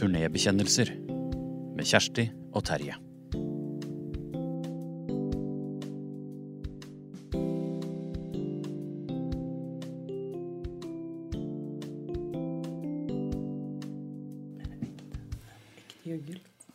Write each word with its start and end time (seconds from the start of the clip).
Turnébekjennelser 0.00 0.94
med 1.76 1.84
Kjersti 1.84 2.22
og 2.56 2.62
Terje. 2.64 2.94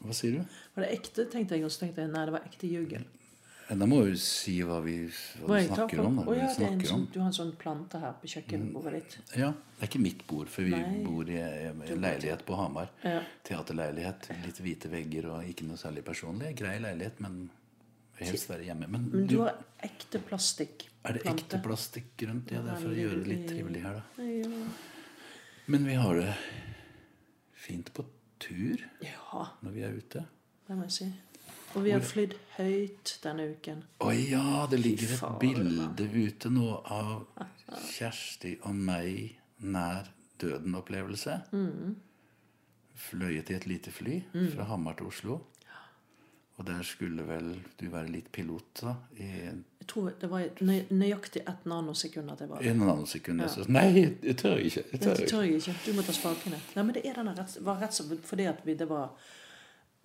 Hva 0.06 0.14
sier 0.14 0.38
du? 0.38 0.44
Var 0.76 0.86
det 0.86 0.94
ekte, 0.94 1.26
tenkte 1.26 1.58
jeg, 1.58 1.66
og 1.66 1.74
så 1.74 1.82
tenkte 1.82 2.06
jeg 2.06 2.14
nei, 2.14 2.28
det 2.30 2.38
var 2.38 2.46
ekte 2.46 2.70
jugel. 2.70 3.10
Da 3.68 3.86
må 3.90 4.04
vi 4.06 4.14
si 4.22 4.60
hva 4.62 4.76
vi, 4.86 5.08
hva 5.42 5.48
Hva 5.50 5.56
vi 5.58 5.68
snakker 5.68 6.00
om. 6.04 6.20
Da. 6.20 6.26
Oh, 6.30 6.36
ja, 6.38 6.46
vi 6.46 6.46
det 6.46 6.46
er 6.46 6.50
en 6.50 6.56
snakker 6.60 6.90
sånn, 6.92 7.00
om. 7.02 7.08
du 7.14 7.20
har 7.20 7.28
en 7.32 7.38
sånn 7.38 7.54
plante 7.58 8.02
her 8.04 8.12
på 8.22 8.30
kjøkkenbordet 8.30 8.94
ditt. 9.00 9.16
Ja, 9.42 9.50
Det 9.76 9.82
er 9.82 9.90
ikke 9.90 10.02
mitt 10.04 10.22
bord, 10.30 10.48
for 10.54 10.62
vi 10.68 10.76
Nei. 10.76 11.00
bor 11.04 11.30
i 11.34 11.40
en 11.42 11.82
leilighet 12.04 12.46
på 12.46 12.56
Hamar. 12.60 12.92
Ja. 13.04 13.24
Teaterleilighet. 13.44 14.30
Litt 14.46 14.62
hvite 14.62 14.92
vegger 14.94 15.30
og 15.34 15.50
ikke 15.50 15.66
noe 15.66 15.82
særlig 15.82 16.06
personlig. 16.06 16.54
Grei 16.62 16.78
leilighet, 16.80 17.20
men 17.26 17.50
helst 18.22 18.48
være 18.54 18.70
hjemme. 18.70 18.88
Men, 18.88 19.10
Men 19.12 19.26
du, 19.28 19.34
du 19.36 19.42
har 19.42 19.58
ekte 19.84 20.22
plastikk. 20.30 20.86
er 21.04 21.18
det 21.18 21.26
ekte 21.34 21.60
plastikk 21.66 22.22
rundt? 22.30 22.52
Ja, 22.54 22.62
det 22.62 22.72
er 22.76 22.82
for 22.86 22.94
å 22.94 23.00
gjøre 23.02 23.24
det 23.24 23.28
litt 23.34 23.48
trivelig 23.50 23.82
her, 23.84 23.98
da. 24.00 24.24
Ja. 24.24 24.68
Men 25.74 25.86
vi 25.90 25.98
har 25.98 26.16
det 26.22 26.34
fint 27.66 27.90
på 27.98 28.06
tur 28.40 28.78
når 29.66 29.72
vi 29.74 29.82
er 29.82 29.96
ute. 29.98 30.22
det 30.68 30.76
må 30.78 30.84
jeg 30.86 30.92
si. 31.02 31.08
Og 31.76 31.84
vi 31.84 31.92
har 31.92 32.04
flydd 32.06 32.36
høyt 32.58 33.18
denne 33.24 33.50
uken. 33.52 33.82
Å 34.00 34.12
ja, 34.16 34.66
det 34.72 34.80
ligger 34.80 35.12
et 35.18 35.40
bilde 35.42 36.08
ute 36.16 36.52
nå 36.54 36.70
av 36.86 37.26
Kjersti 37.92 38.56
og 38.64 38.76
meg 38.76 39.36
nær 39.66 40.08
døden-opplevelse. 40.40 41.42
Mm. 41.52 41.96
Fløyet 42.96 43.52
i 43.52 43.58
et 43.58 43.68
lite 43.68 43.92
fly 43.92 44.22
fra 44.54 44.70
Hamar 44.72 44.96
til 45.00 45.12
Oslo. 45.12 45.42
Og 46.56 46.64
der 46.70 46.86
skulle 46.88 47.26
vel 47.28 47.50
du 47.76 47.90
være 47.92 48.08
litt 48.14 48.30
pilot, 48.32 48.70
da? 48.80 48.94
I 49.20 49.26
Jeg 49.28 49.88
tror 49.92 50.14
det 50.22 50.30
var 50.32 50.46
nøy- 50.64 50.88
nøyaktig 50.90 51.42
ett 51.46 51.66
nanosekund 51.68 52.32
at 52.32 52.40
jeg 52.40 52.50
var 52.50 52.62
en 52.64 52.78
nanosekund. 52.80 53.42
Ja. 53.42 53.48
Så, 53.52 53.66
nei, 53.68 54.16
jeg 54.24 54.38
tør 54.40 54.56
ikke. 54.64 54.84
Jeg 54.94 55.02
tør 55.02 55.16
Det 55.16 55.58
ikke. 55.60 55.76
Du 55.86 55.94
må 55.94 56.02
ta 56.08 56.14
spakene. 56.16 56.62
Nei, 56.76 56.84
men 56.84 56.94
det 56.96 57.04
er 57.06 57.14
denne 57.20 57.36
rett, 57.36 57.58
var 57.62 57.82
rett 57.82 58.00
fordi 58.24 58.46
at 58.48 58.64
vi, 58.66 58.74
det 58.74 58.88
var 58.88 59.12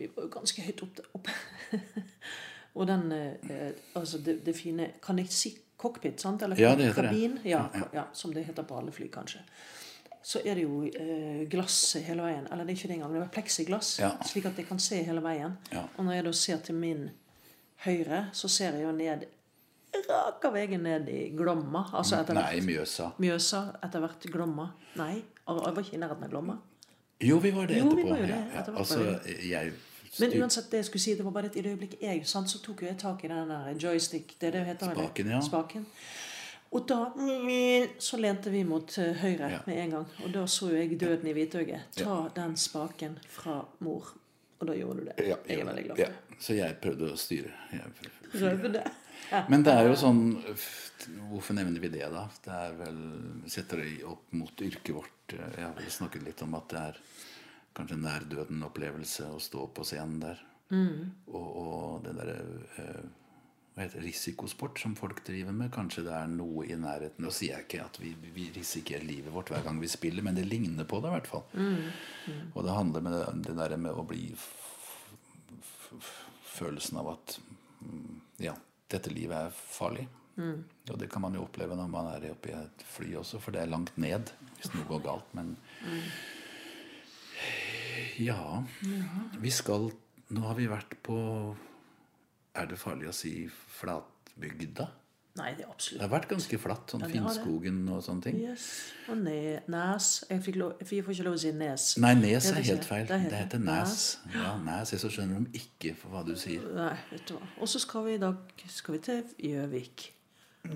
Vi 0.01 0.09
var 0.17 0.25
jo 0.27 0.31
ganske 0.33 0.63
høyt 0.65 0.83
oppe. 0.87 1.05
Opp. 1.19 1.29
og 2.81 2.87
den 2.89 3.11
eh, 3.13 3.73
Altså 3.99 4.19
det, 4.25 4.39
det 4.47 4.55
fine 4.57 4.91
Kan 5.05 5.19
jeg 5.21 5.29
si 5.35 5.53
cockpit, 5.81 6.21
sant? 6.21 6.43
Eller 6.45 6.59
Ja, 6.61 6.75
det 6.77 6.91
heter 6.91 7.07
det. 7.09 7.13
kabin? 7.15 7.39
Ja, 7.49 7.63
ja, 7.97 8.05
som 8.13 8.33
det 8.37 8.45
heter 8.49 8.67
på 8.69 8.77
alle 8.77 8.93
fly, 8.93 9.07
kanskje. 9.13 9.41
Så 10.23 10.43
er 10.45 10.59
det 10.59 10.67
jo 10.67 10.83
eh, 10.85 11.47
glass 11.49 11.79
hele 12.05 12.21
veien. 12.27 12.45
Eller 12.53 12.67
det 12.69 12.75
er 12.75 12.77
ikke 12.77 12.91
det 12.91 12.97
engang. 12.99 13.15
Det 13.17 13.23
er 13.23 13.31
pleksiglass, 13.39 13.95
Ja. 14.03 14.11
slik 14.29 14.45
at 14.51 14.59
jeg 14.61 14.69
kan 14.69 14.79
se 14.79 14.99
hele 15.07 15.23
veien. 15.25 15.55
Og 15.97 16.05
når 16.05 16.19
jeg 16.19 16.25
da 16.27 16.33
ser 16.37 16.59
til 16.67 16.75
min 16.77 17.07
høyre, 17.87 18.27
så 18.37 18.49
ser 18.53 18.77
jeg 18.77 18.85
jo 18.85 18.93
ned 18.93 19.25
Raka 20.09 20.51
veien 20.55 20.83
ned 20.85 21.09
i 21.11 21.31
Glomma. 21.35 21.87
Altså 21.97 22.21
etter 22.21 22.37
Nei, 22.37 22.61
Mjøsa. 22.63 23.09
Mjøsa, 23.19 23.63
etter 23.83 24.05
hvert 24.05 24.27
Glomma. 24.33 24.69
Nei, 25.01 25.15
jeg 25.17 25.57
var 25.75 25.81
ikke 25.83 25.97
i 25.97 26.03
nærheten 26.05 26.29
av 26.29 26.31
Glomma. 26.35 26.59
Jo, 27.21 27.39
vi 27.43 27.51
var 27.57 27.67
det 27.69 27.81
Jo, 27.81 27.89
vi 27.97 28.05
var 28.07 28.21
jo 28.21 28.29
det. 28.29 28.37
Ja, 28.37 28.45
ja. 28.45 28.63
Hvert 28.63 28.77
Altså, 28.81 29.01
jeg 29.49 29.73
Men 30.19 30.33
uansett, 30.43 30.71
det 30.71 30.81
jeg 30.83 30.85
skulle 30.89 31.03
si, 31.03 31.15
det 31.15 31.25
var 31.25 31.35
bare 31.37 31.47
et 31.47 31.57
i 31.57 31.63
det 31.63 31.71
øyeblikket 31.77 32.03
jeg 32.03 32.25
sant, 32.27 32.51
så 32.51 32.59
tok 32.59 32.83
jeg 32.83 32.97
tak 32.99 33.23
i 33.25 33.29
den 33.31 33.49
der 33.53 33.77
joystick 33.79 34.35
det 34.41 34.49
er 34.49 34.57
det 34.59 34.65
heter? 34.67 34.95
Spaken, 34.95 35.31
ja. 35.31 35.41
Spaken. 35.41 35.87
Og 36.71 36.87
da 36.87 36.99
så 37.99 38.19
lente 38.19 38.51
vi 38.51 38.63
mot 38.65 38.99
eh, 38.99 39.15
høyre 39.23 39.51
Ja. 39.51 39.61
med 39.67 39.79
en 39.85 39.91
gang. 39.91 40.09
Og 40.25 40.33
da 40.35 40.47
så 40.47 40.71
jo 40.71 40.77
jeg 40.77 40.99
døden 41.01 41.27
i 41.27 41.33
hvitøyet. 41.35 41.81
Ta 41.97 42.29
den 42.35 42.57
spaken 42.57 43.19
fra 43.29 43.65
mor. 43.79 44.13
Og 44.61 44.67
da 44.69 44.75
gjorde 44.77 45.01
du 45.01 45.05
det. 45.09 45.15
ja, 45.29 45.37
jeg 45.49 45.61
er 45.61 45.65
veldig 45.65 45.85
glad 45.85 45.99
ja. 45.99 46.05
for 46.05 46.35
det. 46.35 46.43
Så 46.45 46.55
jeg 46.55 46.77
prøvde 46.83 47.13
å 47.13 47.17
styre. 47.17 47.53
Prøvde. 48.33 48.85
Men 49.53 49.63
det 49.63 49.73
er 49.77 49.85
jo 49.91 49.97
sånn 50.01 50.21
Hvorfor 51.31 51.55
nevner 51.55 51.81
vi 51.81 51.91
det, 51.93 52.07
da? 52.13 52.23
Det 52.45 52.55
er 52.55 52.73
vel 52.79 53.01
Setter 53.51 53.83
det 53.83 54.05
opp 54.09 54.33
mot 54.37 54.63
yrket 54.65 54.95
vårt. 54.95 55.35
Jeg 55.35 55.65
har 55.65 55.75
vel 55.77 55.91
snakket 55.93 56.25
litt 56.27 56.43
om 56.43 56.55
at 56.59 56.69
det 56.73 56.81
er 56.81 57.01
kanskje 57.77 57.97
en 57.99 58.07
nær 58.07 58.27
døden-opplevelse 58.31 59.31
å 59.31 59.41
stå 59.43 59.67
på 59.75 59.87
scenen 59.87 60.21
der. 60.23 60.45
Og, 61.31 61.49
og 61.63 62.05
det 62.05 62.15
derre 62.19 62.37
eh, 62.83 63.09
hva 63.75 63.85
heter 63.85 64.01
det, 64.01 64.09
risikosport 64.09 64.81
som 64.83 64.95
folk 64.99 65.23
driver 65.27 65.55
med. 65.57 65.71
Kanskje 65.75 66.05
det 66.07 66.15
er 66.17 66.31
noe 66.31 66.67
i 66.67 66.77
nærheten. 66.79 67.25
Nå 67.25 67.31
sier 67.35 67.55
jeg 67.55 67.67
ikke 67.67 67.85
at 67.87 68.01
vi, 68.03 68.15
vi 68.35 68.49
risikerer 68.55 69.07
livet 69.07 69.33
vårt 69.35 69.53
hver 69.55 69.63
gang 69.67 69.79
vi 69.81 69.91
spiller, 69.91 70.27
men 70.27 70.37
det 70.37 70.49
ligner 70.49 70.89
på 70.91 71.01
det 71.01 71.11
i 71.11 71.15
hvert 71.15 71.31
fall. 71.31 71.45
Og 72.53 72.67
det 72.67 72.77
handler 72.77 73.07
med 73.07 73.15
det, 73.17 73.27
det 73.47 73.57
der 73.63 73.77
med 73.81 73.95
å 73.97 74.07
bli 74.07 74.25
Følelsen 76.51 76.99
av 77.01 77.09
at 77.15 77.33
mm, 77.81 78.19
ja, 78.45 78.53
dette 78.93 79.11
livet 79.11 79.49
er 79.49 79.55
farlig. 79.57 80.05
Og 80.91 80.99
det 81.01 81.09
kan 81.11 81.25
man 81.25 81.35
jo 81.35 81.43
oppleve 81.47 81.75
når 81.79 81.89
man 81.91 82.11
er 82.13 82.29
oppe 82.31 82.53
i 82.53 82.55
et 82.59 82.85
fly 82.87 83.15
også, 83.19 83.41
for 83.43 83.55
det 83.55 83.65
er 83.65 83.73
langt 83.73 83.97
ned 84.01 84.31
hvis 84.59 84.71
noe 84.75 84.87
går 84.91 85.03
galt. 85.07 85.33
Men 85.35 85.55
ja, 88.19 88.63
vi 89.41 89.51
skal 89.51 89.91
Nå 90.31 90.41
har 90.47 90.55
vi 90.55 90.67
vært 90.71 90.93
på 91.03 91.17
Er 92.55 92.67
det 92.71 92.79
farlig 92.79 93.09
å 93.11 93.15
si 93.15 93.33
flatbygda? 93.51 94.87
Nei, 95.39 95.53
det 95.55 95.63
er 95.65 95.71
absolutt 95.71 96.01
Det 96.01 96.05
har 96.09 96.11
vært 96.13 96.29
ganske 96.33 96.59
flatt. 96.59 96.91
Sånn 96.91 97.05
Ja. 97.05 97.09
Finnskogen 97.13 97.77
og 97.89 98.01
sånne 98.03 98.23
ting. 98.27 98.39
Yes. 98.43 98.65
Og 99.09 99.19
ne, 99.23 99.61
Nes. 99.71 100.09
Jeg, 100.29 100.43
fikk 100.43 100.57
lov, 100.59 100.73
jeg 100.83 100.89
får 101.07 101.15
ikke 101.15 101.27
lov 101.29 101.37
å 101.39 101.41
si 101.43 101.53
Nes. 101.53 101.85
Nei, 102.03 102.15
Nes 102.19 102.49
er 102.51 102.59
helt 102.67 102.85
feil. 102.89 103.07
det 103.07 103.19
heter 103.25 103.31
Det 103.31 103.43
heter 103.45 103.59
Nes. 103.65 104.19
Ja, 104.35 104.57
Nes, 104.59 104.89
Så 105.01 105.11
skjønner 105.11 105.45
de 105.47 105.61
ikke 105.63 105.95
for 105.97 106.11
hva 106.15 106.25
du 106.27 106.35
sier. 106.37 106.67
Nei, 106.75 106.97
vet 107.13 107.27
du 107.31 107.35
hva. 107.39 107.47
Og 107.63 107.71
så 107.71 107.79
skal 107.83 108.05
vi 108.09 108.15
i 108.19 108.23
dag 108.23 108.37
skal 108.69 108.95
vi 108.99 109.03
til 109.07 109.23
Gjøvik. 109.51 110.09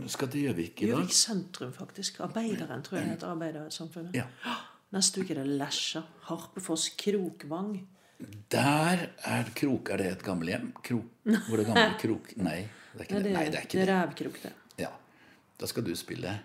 Skal 0.08 0.28
til 0.32 0.46
Gjøvik 0.46 0.82
i 0.82 0.86
dag. 0.86 1.00
Gjøvik 1.02 1.12
sentrum, 1.18 1.72
faktisk. 1.74 2.20
Arbeideren, 2.24 2.82
tror 2.86 2.98
jeg 2.98 3.06
det 3.10 3.12
heter. 3.18 3.34
Arbeidersamfunnet. 3.34 4.14
Ja. 4.22 4.26
Neste 4.94 5.24
uke 5.24 5.34
er 5.34 5.42
det 5.42 5.56
Lesja. 5.58 6.04
Harpefoss. 6.28 6.88
Krokvang. 6.98 7.74
Der 8.50 9.08
er 9.26 9.48
Krok 9.58 9.90
Er 9.90 9.98
det 9.98 10.06
et 10.12 10.22
gamlehjem? 10.22 10.72
Krok, 10.86 11.04
hvor 11.48 11.58
det 11.58 11.66
gamle 11.66 11.94
Krok 12.02 12.30
Nei, 12.38 12.60
det 12.94 13.00
er 13.00 13.08
ikke 13.08 13.22
det. 13.24 13.32
Nei, 13.34 13.44
det 13.50 13.58
er 13.58 13.66
ikke 13.66 13.78
det 13.80 13.88
er 13.88 13.90
Rævkrok, 13.90 14.36
det. 14.44 14.52
Ja. 14.78 14.90
Da 15.60 15.66
skal 15.66 15.84
du 15.86 15.90
spille 15.98 16.36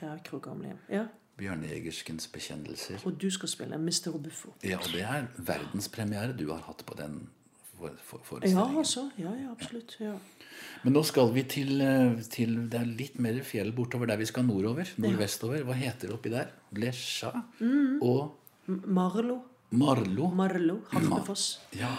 Rævkrok 0.00 0.42
gamlehjem. 0.48 0.78
Ja. 0.88 1.04
Bjørne 1.40 1.68
Jegerskens 1.68 2.26
bekjennelser. 2.32 3.04
Og 3.04 3.20
du 3.20 3.28
skal 3.32 3.48
spille 3.48 3.78
Mr. 3.78 4.10
Buffo. 4.16 4.54
Ja, 4.64 4.78
og 4.80 4.88
det 4.92 5.04
er 5.04 5.28
verdenspremiere 5.36 6.32
du 6.36 6.48
har 6.52 6.64
hatt 6.66 6.82
på 6.88 6.96
den 6.98 7.28
for, 8.06 8.22
for, 8.26 8.46
Ja, 8.46 8.64
altså. 8.68 9.08
Ja, 9.20 9.32
ja, 9.36 9.50
absolutt. 9.52 9.96
Ja. 10.00 10.14
Men 10.84 10.94
nå 10.96 11.02
skal 11.04 11.30
vi 11.34 11.44
til, 11.48 11.80
eh, 11.80 12.20
til 12.32 12.56
Det 12.70 12.80
er 12.80 12.88
litt 12.88 13.18
mer 13.18 13.40
fjell 13.44 13.72
bortover 13.76 14.06
der 14.10 14.20
vi 14.20 14.28
skal 14.28 14.44
nordover. 14.44 14.88
Nordvestover. 15.00 15.64
Hva 15.68 15.76
heter 15.76 16.08
det 16.08 16.16
oppi 16.16 16.32
der? 16.32 16.52
Lesja 16.76 17.32
Mm. 17.60 18.02
og 18.02 18.36
Marlo. 18.68 19.40
Marlo. 19.70 20.30
Marlo. 20.34 20.80
Harpefoss. 20.90 21.60
Ja. 21.78 21.92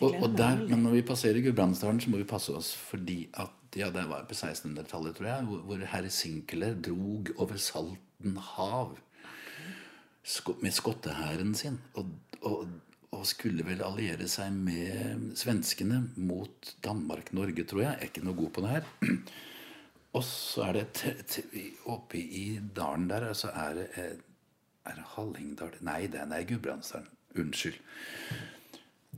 Og, 0.00 0.14
og 0.22 0.36
der, 0.36 0.60
men 0.68 0.84
når 0.84 0.92
vi 0.92 1.02
passerer 1.02 1.42
Gudbrandsdalen, 1.42 2.00
så 2.00 2.10
må 2.10 2.20
vi 2.20 2.24
passe 2.28 2.54
oss 2.54 2.72
fordi 2.74 3.28
at 3.34 3.50
ja, 3.76 3.90
det 3.90 4.04
var 4.08 4.24
på 4.28 4.34
1600-tallet, 4.34 5.16
tror 5.16 5.26
jeg, 5.26 5.44
hvor, 5.48 5.58
hvor 5.66 5.82
herr 5.90 6.06
Sinkler 6.08 6.74
drog 6.80 7.28
over 7.36 7.58
Salten 7.60 8.36
hav 8.54 8.96
med 10.62 10.72
skottehæren 10.72 11.54
sin. 11.54 11.80
Og, 11.94 12.10
og, 12.42 12.68
og 13.16 13.26
skulle 13.26 13.64
vel 13.66 13.82
alliere 13.84 14.28
seg 14.28 14.52
med 14.52 15.30
svenskene 15.38 16.02
mot 16.20 16.74
Danmark-Norge, 16.84 17.64
tror 17.64 17.82
jeg. 17.82 17.92
Jeg 17.94 18.04
er 18.04 18.10
ikke 18.10 18.24
noe 18.26 18.38
god 18.38 18.50
på 18.54 18.64
det 18.64 18.74
her. 18.74 18.90
Og 20.18 20.24
så 20.24 20.64
er 20.64 20.78
det 20.78 21.42
oppe 21.92 22.18
i 22.18 22.44
dalen 22.76 23.08
der, 23.10 23.28
så 23.36 23.52
er 23.52 23.74
det 23.76 23.88
eh, 24.00 24.16
Er 24.88 24.96
det 24.96 25.04
Hallingdal 25.14 25.74
Nei, 25.84 26.06
det 26.08 26.22
er 26.24 26.46
Gudbrandsdalen. 26.48 27.10
Unnskyld 27.36 27.76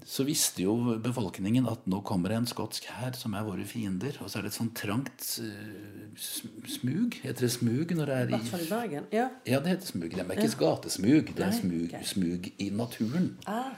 så 0.06 0.24
visste 0.24 0.64
jo 0.64 0.74
befolkningen 1.02 1.66
at 1.68 1.84
nå 1.90 2.00
kommer 2.06 2.32
det 2.32 2.38
en 2.40 2.48
skotsk 2.48 2.86
hær 2.94 3.16
som 3.18 3.34
er 3.36 3.44
våre 3.46 3.66
fiender. 3.68 4.16
Og 4.24 4.30
så 4.30 4.40
er 4.40 4.46
det 4.46 4.52
et 4.52 4.56
sånn 4.56 4.72
trangt 4.76 5.26
eh, 5.44 6.24
smug. 6.70 7.18
Heter 7.24 7.46
det 7.46 7.52
smug 7.52 7.92
når 7.96 8.10
det 8.10 8.16
I 8.16 8.24
er 8.24 8.32
hvert 8.32 8.50
fall 8.54 8.64
i 8.64 8.70
Bergen. 8.70 9.06
Ja. 9.14 9.28
Ja, 9.48 9.60
det 9.60 9.74
heter 9.74 9.92
smug. 9.92 10.08
Det 10.14 10.24
er 10.24 10.40
ikke 10.40 10.62
gatesmug. 10.64 11.32
Det 11.36 11.46
er 11.46 11.54
smug, 11.58 11.86
okay. 11.90 12.08
smug 12.08 12.50
i 12.56 12.70
naturen. 12.74 13.30
Ah, 13.50 13.76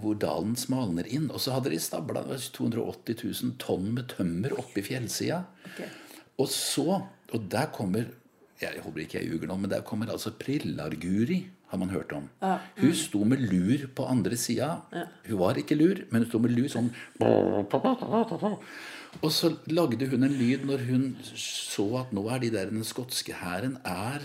Hvor 0.00 0.16
dalen 0.16 0.56
smalner 0.56 1.08
inn. 1.12 1.28
Og 1.28 1.44
så 1.44 1.52
hadde 1.58 1.74
de 1.74 1.82
stabla 1.82 2.24
280 2.24 3.20
000 3.20 3.56
tonn 3.60 3.92
med 3.98 4.08
tømmer 4.14 4.56
oppi 4.60 4.84
fjellsida. 4.86 5.44
Okay. 5.72 5.90
Og 6.40 6.48
så 6.48 7.02
Og 7.30 7.44
der 7.46 7.68
kommer 7.70 8.08
Jeg 8.60 8.80
håper 8.82 9.00
ikke 9.04 9.20
jeg 9.20 9.28
ljuger 9.30 9.48
nå, 9.48 9.56
men 9.56 9.70
der 9.70 9.80
kommer 9.80 10.10
altså 10.10 10.32
Prillar-Guri, 10.36 11.46
har 11.70 11.78
man 11.78 11.92
hørt 11.94 12.12
om. 12.12 12.28
Hun 12.80 12.94
sto 12.98 13.22
med 13.24 13.42
lur 13.50 13.86
på 13.94 14.06
andre 14.10 14.36
sida. 14.36 14.82
Hun 15.28 15.38
var 15.38 15.58
ikke 15.60 15.78
lur, 15.78 16.04
men 16.10 16.24
hun 16.24 16.30
sto 16.30 16.40
med 16.42 16.54
lur 16.56 16.68
sånn 16.72 16.90
Og 19.20 19.30
så 19.34 19.52
lagde 19.70 20.06
hun 20.10 20.26
en 20.26 20.36
lyd 20.38 20.66
når 20.68 20.84
hun 20.86 21.06
så 21.24 21.86
at 22.04 22.12
nå 22.14 22.26
er 22.30 22.42
de 22.44 22.52
der 22.54 22.70
den 22.70 22.86
skotske 22.86 23.34
hæren 23.40 23.78
er 23.86 24.22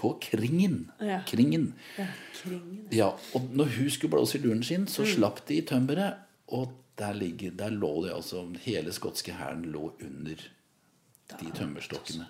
på 0.00 0.14
Kringen. 0.24 0.90
Ja. 1.00 1.20
Kringen. 1.28 1.74
Ja, 1.98 2.06
kringen. 2.38 2.88
Ja, 2.92 3.08
og 3.36 3.50
når 3.52 3.72
hun 3.76 3.90
skulle 3.92 4.16
blåse 4.16 4.38
i 4.38 4.42
luren 4.42 4.62
sin, 4.64 4.86
så 4.88 5.04
slapp 5.04 5.42
de 5.48 5.60
i 5.60 5.66
tømmeret. 5.68 6.22
Og 6.48 6.72
der, 6.98 7.12
ligger, 7.12 7.50
der 7.50 7.70
lå 7.70 8.04
det 8.04 8.14
altså 8.14 8.46
Hele 8.64 8.92
skotske 8.92 9.32
hæren 9.32 9.62
lå 9.64 9.92
under 10.00 10.40
de 11.40 11.50
tømmerstokkene. 11.56 12.26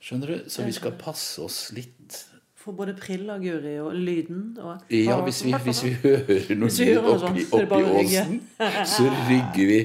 Skjønner 0.00 0.26
du? 0.26 0.50
Så 0.50 0.64
vi 0.64 0.72
skal 0.72 0.96
passe 1.00 1.42
oss 1.44 1.72
litt. 1.76 2.24
For 2.60 2.76
både 2.76 2.92
prilla, 2.98 3.38
Guri, 3.40 3.78
og 3.80 3.94
lyden 3.96 4.50
og 4.60 4.82
Ja, 4.92 5.16
hvis 5.24 5.44
vi, 5.46 5.54
hvis 5.66 5.80
vi 5.86 5.94
hører 6.02 6.50
noe 6.60 6.68
lyd 6.68 6.98
oppi, 7.14 7.46
er 7.46 7.64
oppi 7.64 7.80
åsen, 8.02 8.36
så 8.84 9.06
rygger 9.30 9.70
vi. 9.70 9.80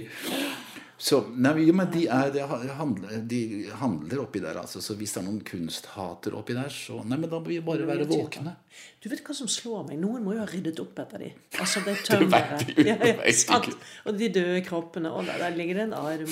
Så, 1.05 1.19
nei, 1.35 1.51
men- 1.75 1.89
de, 1.91 2.05
er, 2.07 2.29
de, 2.33 2.41
handler, 2.79 3.17
de 3.29 3.39
handler 3.79 4.21
oppi 4.23 4.39
der, 4.39 4.57
altså. 4.61 4.81
Så 4.81 4.95
hvis 4.95 5.11
det 5.13 5.21
er 5.21 5.25
noen 5.27 5.41
kunsthater 5.45 6.35
oppi 6.39 6.55
der, 6.55 6.69
så 6.71 7.01
Nei, 7.03 7.17
men 7.19 7.29
da 7.29 7.39
må 7.39 7.47
vi 7.51 7.59
bare 7.63 7.87
være 7.87 8.07
våkne. 8.09 8.55
Du 9.03 9.09
vet 9.11 9.23
hva 9.27 9.35
som 9.35 9.47
slår 9.51 9.83
meg? 9.89 9.99
Noen 10.01 10.23
må 10.25 10.33
jo 10.35 10.43
ha 10.43 10.47
ryddet 10.49 10.79
opp 10.83 10.99
etter 11.03 11.25
de. 11.27 11.31
Altså, 11.61 11.83
det 11.85 11.95
er 11.97 12.05
tømmeret. 12.09 12.71
Ja, 12.79 12.95
ja. 13.11 13.59
Og 14.07 14.17
de 14.19 14.31
døde 14.39 14.61
kroppene. 14.67 15.11
Og 15.11 15.27
der, 15.27 15.37
der 15.43 15.55
ligger 15.59 15.81
det 15.81 15.87
en 15.89 15.93
arm. 15.99 16.31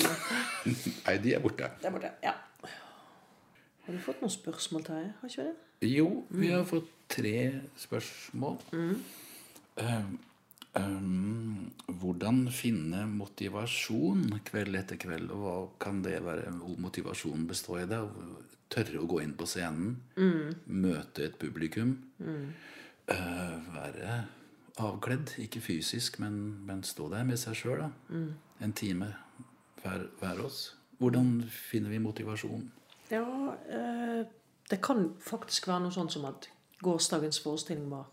Nei, 0.66 1.16
de 1.24 1.36
er 1.36 1.44
borte. 1.44 1.70
Der 1.84 1.94
borte. 1.94 2.12
Ja. 2.24 2.32
Har 3.84 3.92
du 3.92 4.00
fått 4.00 4.24
noen 4.24 4.32
spørsmål, 4.32 4.84
Terje? 4.86 5.12
Har 5.20 5.28
ikke 5.28 5.44
det? 5.50 5.54
Jo, 5.88 6.08
vi 6.28 6.50
har 6.52 6.64
fått 6.68 6.90
tre 7.08 7.60
spørsmål. 7.78 8.58
Mm. 8.72 8.94
um, 10.74 11.70
hvordan 12.00 12.44
finne 12.54 13.04
motivasjon 13.10 14.40
kveld 14.46 14.78
etter 14.80 14.98
kveld? 15.00 15.30
Og 15.34 15.44
hva 15.44 15.56
kan 15.82 16.02
det 16.04 16.20
være 16.24 16.52
motivasjonen 16.82 17.46
består 17.50 17.82
i? 17.84 17.88
det? 17.90 18.00
Tørre 18.74 19.02
å 19.02 19.08
gå 19.10 19.20
inn 19.22 19.36
på 19.38 19.46
scenen, 19.46 19.98
møte 20.66 21.28
et 21.28 21.38
publikum. 21.38 21.98
eh, 23.12 23.74
være 23.74 24.24
avkledd, 24.80 25.36
ikke 25.38 25.60
fysisk, 25.62 26.18
men, 26.18 26.64
men 26.66 26.82
stå 26.82 27.10
der 27.12 27.26
med 27.28 27.38
seg 27.38 27.58
sjøl. 27.60 27.84
En 28.64 28.72
time 28.72 29.12
hver, 29.82 30.08
hver 30.20 30.40
oss. 30.46 30.74
Hvordan 30.98 31.44
finner 31.50 31.92
vi 31.92 32.00
motivasjon? 32.02 32.64
Ja, 33.10 33.26
eh, 33.68 34.24
det 34.70 34.80
kan 34.82 35.10
faktisk 35.20 35.68
være 35.68 35.84
noe 35.84 35.94
sånn 35.94 36.10
som 36.12 36.24
at 36.28 36.48
gårsdagens 36.84 37.40
forestilling 37.44 37.88
var 37.90 38.08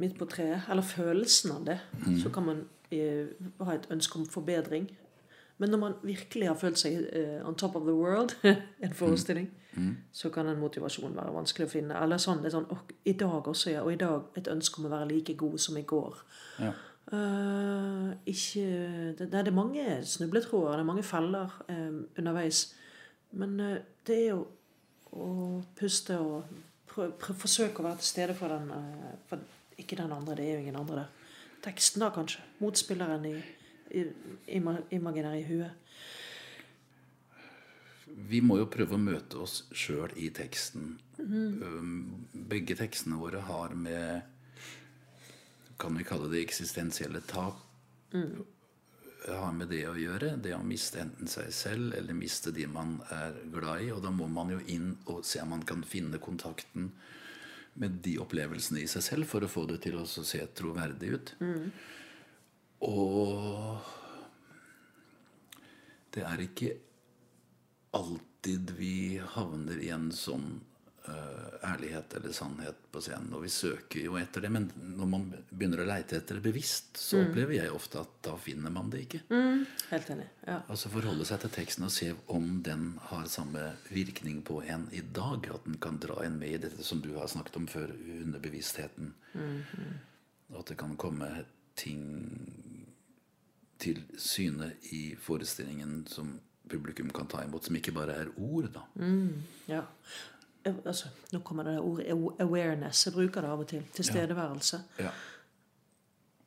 midt 0.00 0.16
på 0.18 0.28
treet. 0.28 0.68
Eller 0.70 0.84
følelsen 0.86 1.52
av 1.56 1.66
det. 1.68 1.78
Så 2.22 2.32
kan 2.32 2.46
man 2.46 2.64
eh, 2.92 3.28
ha 3.60 3.74
et 3.74 3.88
ønske 3.92 4.18
om 4.20 4.26
forbedring. 4.28 4.88
Men 5.58 5.72
når 5.72 5.80
man 5.80 5.94
virkelig 6.04 6.48
har 6.48 6.58
følt 6.60 6.80
seg 6.80 7.06
eh, 7.16 7.38
on 7.48 7.56
top 7.56 7.76
of 7.76 7.86
the 7.88 7.94
world, 7.94 8.36
en 8.84 8.94
forestilling, 8.94 9.48
så 10.12 10.30
kan 10.32 10.48
en 10.48 10.60
motivasjon 10.60 11.16
være 11.16 11.34
vanskelig 11.34 11.68
å 11.68 11.72
finne. 11.72 11.96
Eller 12.00 12.20
sånn, 12.20 12.40
det 12.40 12.50
er 12.50 12.56
sånn, 12.56 12.68
og, 12.72 12.92
I 13.04 13.12
dag 13.20 13.48
også, 13.48 13.70
ja. 13.74 13.84
Og 13.84 13.92
i 13.92 14.00
dag 14.00 14.38
et 14.40 14.48
ønske 14.52 14.80
om 14.80 14.88
å 14.88 14.92
være 14.92 15.10
like 15.10 15.36
god 15.36 15.58
som 15.60 15.76
i 15.76 15.84
går. 15.88 16.20
Ja. 16.64 16.72
Uh, 17.06 18.16
ikke 18.26 18.64
det, 19.14 19.28
det 19.30 19.38
er 19.38 19.54
mange 19.54 19.84
snubletråder, 20.02 20.72
det 20.74 20.82
er 20.82 20.88
mange 20.88 21.04
feller 21.06 21.52
eh, 21.70 22.00
underveis. 22.18 22.64
Men 23.38 23.60
uh, 23.60 23.76
det 24.08 24.16
er 24.16 24.26
jo 24.32 24.40
å 25.12 25.62
puste 25.78 26.16
og 26.18 26.44
forsøke 27.36 27.80
å 27.82 27.86
være 27.86 28.00
til 28.00 28.08
stede 28.08 28.34
for 28.38 28.48
den 28.52 28.70
eh, 28.72 29.14
for 29.28 29.38
Ikke 29.78 29.96
den 29.98 30.12
andre, 30.12 30.34
det 30.38 30.44
er 30.48 30.54
jo 30.54 30.60
ingen 30.64 30.76
andre 30.80 31.02
der. 31.02 31.08
Teksten, 31.66 32.00
da, 32.00 32.08
kanskje. 32.14 32.40
Motspilleren 32.62 33.24
i, 33.28 33.34
i, 33.92 34.04
ima- 34.56 34.80
imaginær 34.96 35.34
i 35.36 35.42
huet. 35.44 35.74
Vi 38.30 38.40
må 38.40 38.56
jo 38.56 38.68
prøve 38.72 38.96
å 38.96 39.02
møte 39.02 39.36
oss 39.44 39.58
sjøl 39.76 40.14
i 40.16 40.30
teksten. 40.32 40.94
Um, 41.20 42.24
Begge 42.48 42.76
tekstene 42.78 43.18
våre 43.20 43.42
har 43.44 43.74
med 43.76 44.22
Kan 45.80 45.96
vi 46.00 46.04
kalle 46.08 46.30
det 46.32 46.40
eksistensielle 46.46 47.20
tap? 47.28 47.60
Har 49.26 49.52
med 49.56 49.70
det 49.72 49.82
å 49.88 49.96
gjøre. 49.98 50.36
Det 50.42 50.52
å 50.54 50.62
miste 50.62 51.00
enten 51.02 51.30
seg 51.30 51.48
selv 51.54 51.94
eller 51.96 52.14
miste 52.14 52.52
de 52.54 52.66
man 52.70 52.98
er 53.10 53.40
glad 53.52 53.86
i. 53.86 53.90
Og 53.94 54.02
da 54.04 54.12
må 54.14 54.28
man 54.30 54.52
jo 54.54 54.60
inn 54.70 54.92
og 55.10 55.24
se 55.26 55.40
om 55.42 55.54
man 55.56 55.64
kan 55.66 55.82
finne 55.86 56.20
kontakten 56.22 56.92
med 57.80 57.98
de 58.04 58.16
opplevelsene 58.22 58.80
i 58.80 58.88
seg 58.88 59.04
selv 59.04 59.28
for 59.28 59.44
å 59.44 59.50
få 59.50 59.66
det 59.68 59.82
til 59.84 59.98
å 60.00 60.06
se 60.06 60.40
troverdig 60.56 61.12
ut. 61.16 61.34
Og 62.86 63.80
det 66.16 66.24
er 66.24 66.44
ikke 66.44 66.72
alltid 67.96 68.72
vi 68.78 69.18
havner 69.34 69.80
i 69.82 69.90
en 69.92 70.08
sånn 70.14 70.60
ærlighet 71.66 72.14
eller 72.18 72.32
sannhet 72.34 72.78
på 72.92 73.00
scenen. 73.04 73.32
Og 73.36 73.42
vi 73.44 73.50
søker 73.52 74.02
jo 74.04 74.16
etter 74.20 74.44
det, 74.44 74.50
men 74.52 74.68
når 74.96 75.10
man 75.10 75.26
begynner 75.50 75.82
å 75.82 75.88
leite 75.88 76.18
etter 76.18 76.38
det 76.38 76.44
bevisst, 76.46 76.96
så 77.00 77.20
opplever 77.24 77.56
jeg 77.58 77.74
ofte 77.74 78.00
at 78.02 78.14
da 78.26 78.36
finner 78.40 78.72
man 78.74 78.90
det 78.92 79.04
ikke. 79.06 79.20
Helt 79.90 80.10
enig. 80.14 80.28
Ja. 80.46 80.60
Altså 80.72 80.90
forholde 80.92 81.26
seg 81.28 81.42
til 81.44 81.54
teksten 81.56 81.86
og 81.88 81.94
se 81.94 82.12
om 82.32 82.48
den 82.66 82.88
har 83.10 83.28
samme 83.32 83.68
virkning 83.90 84.42
på 84.46 84.60
en 84.66 84.88
i 84.92 85.02
dag. 85.02 85.48
At 85.54 85.66
den 85.68 85.78
kan 85.82 86.00
dra 86.02 86.20
en 86.24 86.38
med 86.40 86.56
i 86.56 86.62
dette 86.66 86.86
som 86.86 87.02
du 87.04 87.12
har 87.18 87.30
snakket 87.32 87.60
om 87.60 87.68
før, 87.70 87.94
underbevisstheten. 88.20 89.14
Og 90.50 90.60
at 90.62 90.72
det 90.72 90.78
kan 90.80 90.96
komme 91.00 91.30
ting 91.76 92.02
til 93.82 94.00
syne 94.16 94.72
i 94.96 95.10
forestillingen 95.20 96.06
som 96.08 96.38
publikum 96.66 97.10
kan 97.14 97.28
ta 97.30 97.42
imot, 97.44 97.66
som 97.68 97.76
ikke 97.78 97.92
bare 97.94 98.14
er 98.24 98.30
ord, 98.42 98.70
da. 98.74 98.86
Ja. 99.70 99.82
Eh, 100.66 100.74
Altså, 100.84 101.08
nå 101.32 101.38
kommer 101.38 101.62
det 101.64 101.78
ordet 101.80 102.10
awareness. 102.40 103.06
Jeg 103.06 103.14
bruker 103.14 103.40
det 103.40 103.50
av 103.50 103.60
og 103.60 103.68
til. 103.68 103.84
Tilstedeværelse. 103.94 104.82
Ja. 104.98 105.10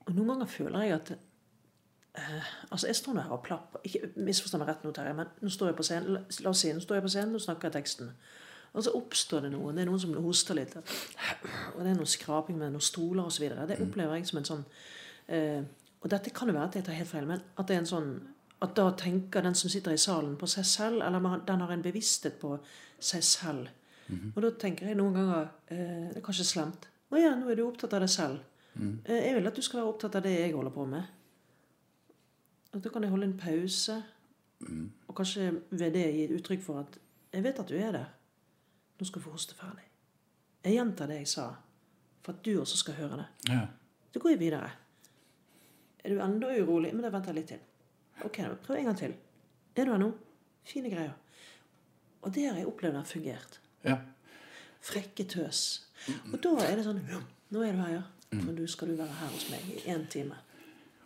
Og 0.06 0.14
noen 0.16 0.34
ganger 0.34 0.46
føler 0.46 0.82
jeg 0.82 0.94
at 0.94 1.12
eh, 1.12 2.52
Altså, 2.72 2.88
jeg 2.88 2.96
står 2.96 3.14
nå 3.14 3.22
her 3.22 3.38
og 3.38 3.44
plapper. 3.44 3.80
Ikke 3.84 4.12
misforstå 4.16 4.60
meg 4.62 4.72
rett 4.74 4.84
nå, 4.84 4.92
Terje, 4.92 5.16
men 5.16 5.34
nå 5.42 5.50
står 5.50 5.72
jeg 5.72 5.80
på 5.80 5.88
scenen. 5.88 6.14
La, 6.14 6.22
la 6.44 6.54
oss 6.54 6.64
si, 6.66 6.74
nå 6.74 6.84
står 6.84 7.00
jeg 7.00 7.08
på 7.08 7.14
scenen 7.16 7.36
og 7.40 7.46
snakker 7.46 7.70
jeg 7.70 7.78
teksten. 7.80 8.14
Og 8.74 8.84
så 8.86 8.94
oppstår 8.94 9.48
det 9.48 9.54
noe. 9.54 9.74
Det 9.74 9.82
er 9.82 9.90
noen 9.90 10.02
som 10.02 10.14
hoster 10.24 10.58
litt. 10.58 10.76
Og 10.78 11.80
det 11.82 11.90
er 11.90 11.98
noe 11.98 12.10
skraping 12.10 12.58
med 12.60 12.76
noen 12.76 12.86
stoler 12.86 13.26
osv. 13.26 13.48
Det 13.50 13.80
opplever 13.82 14.20
jeg 14.20 14.28
som 14.30 14.42
en 14.42 14.50
sånn 14.52 14.66
eh, 15.28 15.64
Og 16.04 16.12
dette 16.12 16.30
kan 16.36 16.48
jo 16.48 16.54
være 16.54 16.68
at 16.70 16.78
jeg 16.78 16.86
tar 16.86 17.00
helt 17.00 17.10
feil, 17.10 17.26
men 17.28 17.42
at 17.58 17.66
det 17.68 17.76
er 17.76 17.82
en 17.82 17.90
sånn 17.90 18.12
at 18.62 18.76
da 18.76 18.90
tenker 18.92 19.44
den 19.44 19.56
som 19.56 19.72
sitter 19.72 19.96
i 19.96 20.00
salen, 20.00 20.36
på 20.36 20.48
seg 20.48 20.66
selv, 20.68 21.02
eller 21.02 21.40
den 21.48 21.62
har 21.64 21.72
en 21.72 21.84
bevissthet 21.84 22.40
på 22.42 22.58
seg 23.00 23.24
selv. 23.24 23.70
Og 24.36 24.42
da 24.42 24.50
tenker 24.58 24.88
jeg 24.90 24.98
noen 24.98 25.14
ganger 25.14 25.50
eh, 25.70 26.08
Det 26.10 26.18
er 26.18 26.26
kanskje 26.26 26.46
slemt. 26.50 26.88
Å 27.14 27.18
ja, 27.20 27.36
nå 27.38 27.50
er 27.52 27.56
du 27.60 27.64
opptatt 27.68 27.94
av 27.94 28.02
deg 28.06 28.10
selv. 28.10 28.40
Eh, 29.06 29.20
Jeg 29.28 29.36
vil 29.36 29.48
at 29.48 29.56
du 29.56 29.62
skal 29.62 29.82
være 29.82 29.92
opptatt 29.94 30.16
av 30.16 30.24
det 30.26 30.34
jeg 30.40 30.54
holder 30.56 30.74
på 30.74 30.86
med. 30.90 31.04
Og 32.74 32.82
da 32.86 32.90
kan 32.94 33.04
jeg 33.06 33.12
holde 33.12 33.26
en 33.30 33.38
pause, 33.38 33.96
og 35.08 35.16
kanskje 35.16 35.48
ved 35.72 35.94
det 35.96 36.04
gi 36.14 36.24
et 36.28 36.34
uttrykk 36.36 36.62
for 36.62 36.80
at 36.84 36.98
jeg 37.34 37.44
vet 37.46 37.60
at 37.62 37.70
du 37.70 37.76
er 37.80 37.92
der. 37.96 38.10
Nå 39.00 39.06
skal 39.08 39.22
du 39.22 39.26
få 39.26 39.32
hoste 39.34 39.56
ferdig. 39.58 39.86
Jeg 40.66 40.76
gjentar 40.76 41.08
det 41.10 41.22
jeg 41.22 41.28
sa, 41.32 41.46
for 42.26 42.34
at 42.36 42.44
du 42.46 42.52
også 42.60 42.78
skal 42.82 42.98
høre 43.00 43.22
det. 43.22 43.28
Ja. 43.54 43.62
Så 44.14 44.20
går 44.20 44.34
jeg 44.36 44.40
videre. 44.42 44.70
Er 46.04 46.14
du 46.14 46.20
enda 46.22 46.50
urolig? 46.60 46.92
Men 46.94 47.06
da 47.06 47.12
venter 47.14 47.32
jeg 47.34 47.40
litt 47.40 47.52
til. 47.54 47.64
Ok, 48.26 48.38
da, 48.44 48.54
prøv 48.66 48.78
en 48.82 48.90
gang 48.92 48.98
til. 49.00 49.14
Det 49.78 49.86
du 49.88 49.94
er 49.96 50.02
nå, 50.02 50.12
fine 50.68 50.92
greier. 50.92 51.16
Og 52.22 52.34
det 52.36 52.46
har 52.50 52.58
jeg 52.60 52.68
opplevd 52.68 53.00
har 53.00 53.08
fungert. 53.08 53.60
Ja. 53.86 53.98
Frekke 54.82 55.26
tøs. 55.28 55.86
Og 56.34 56.38
da 56.44 56.54
er 56.66 56.76
det 56.80 56.86
sånn 56.86 57.02
Nå 57.52 57.64
er 57.66 57.74
du 57.74 57.80
her, 57.82 57.94
ja. 57.98 58.04
For 58.30 58.54
nå 58.54 58.68
skal 58.70 58.88
du 58.92 58.96
være 59.00 59.16
her 59.20 59.28
hos 59.34 59.48
meg 59.50 59.66
i 59.74 59.80
én 59.90 60.04
time. 60.10 60.36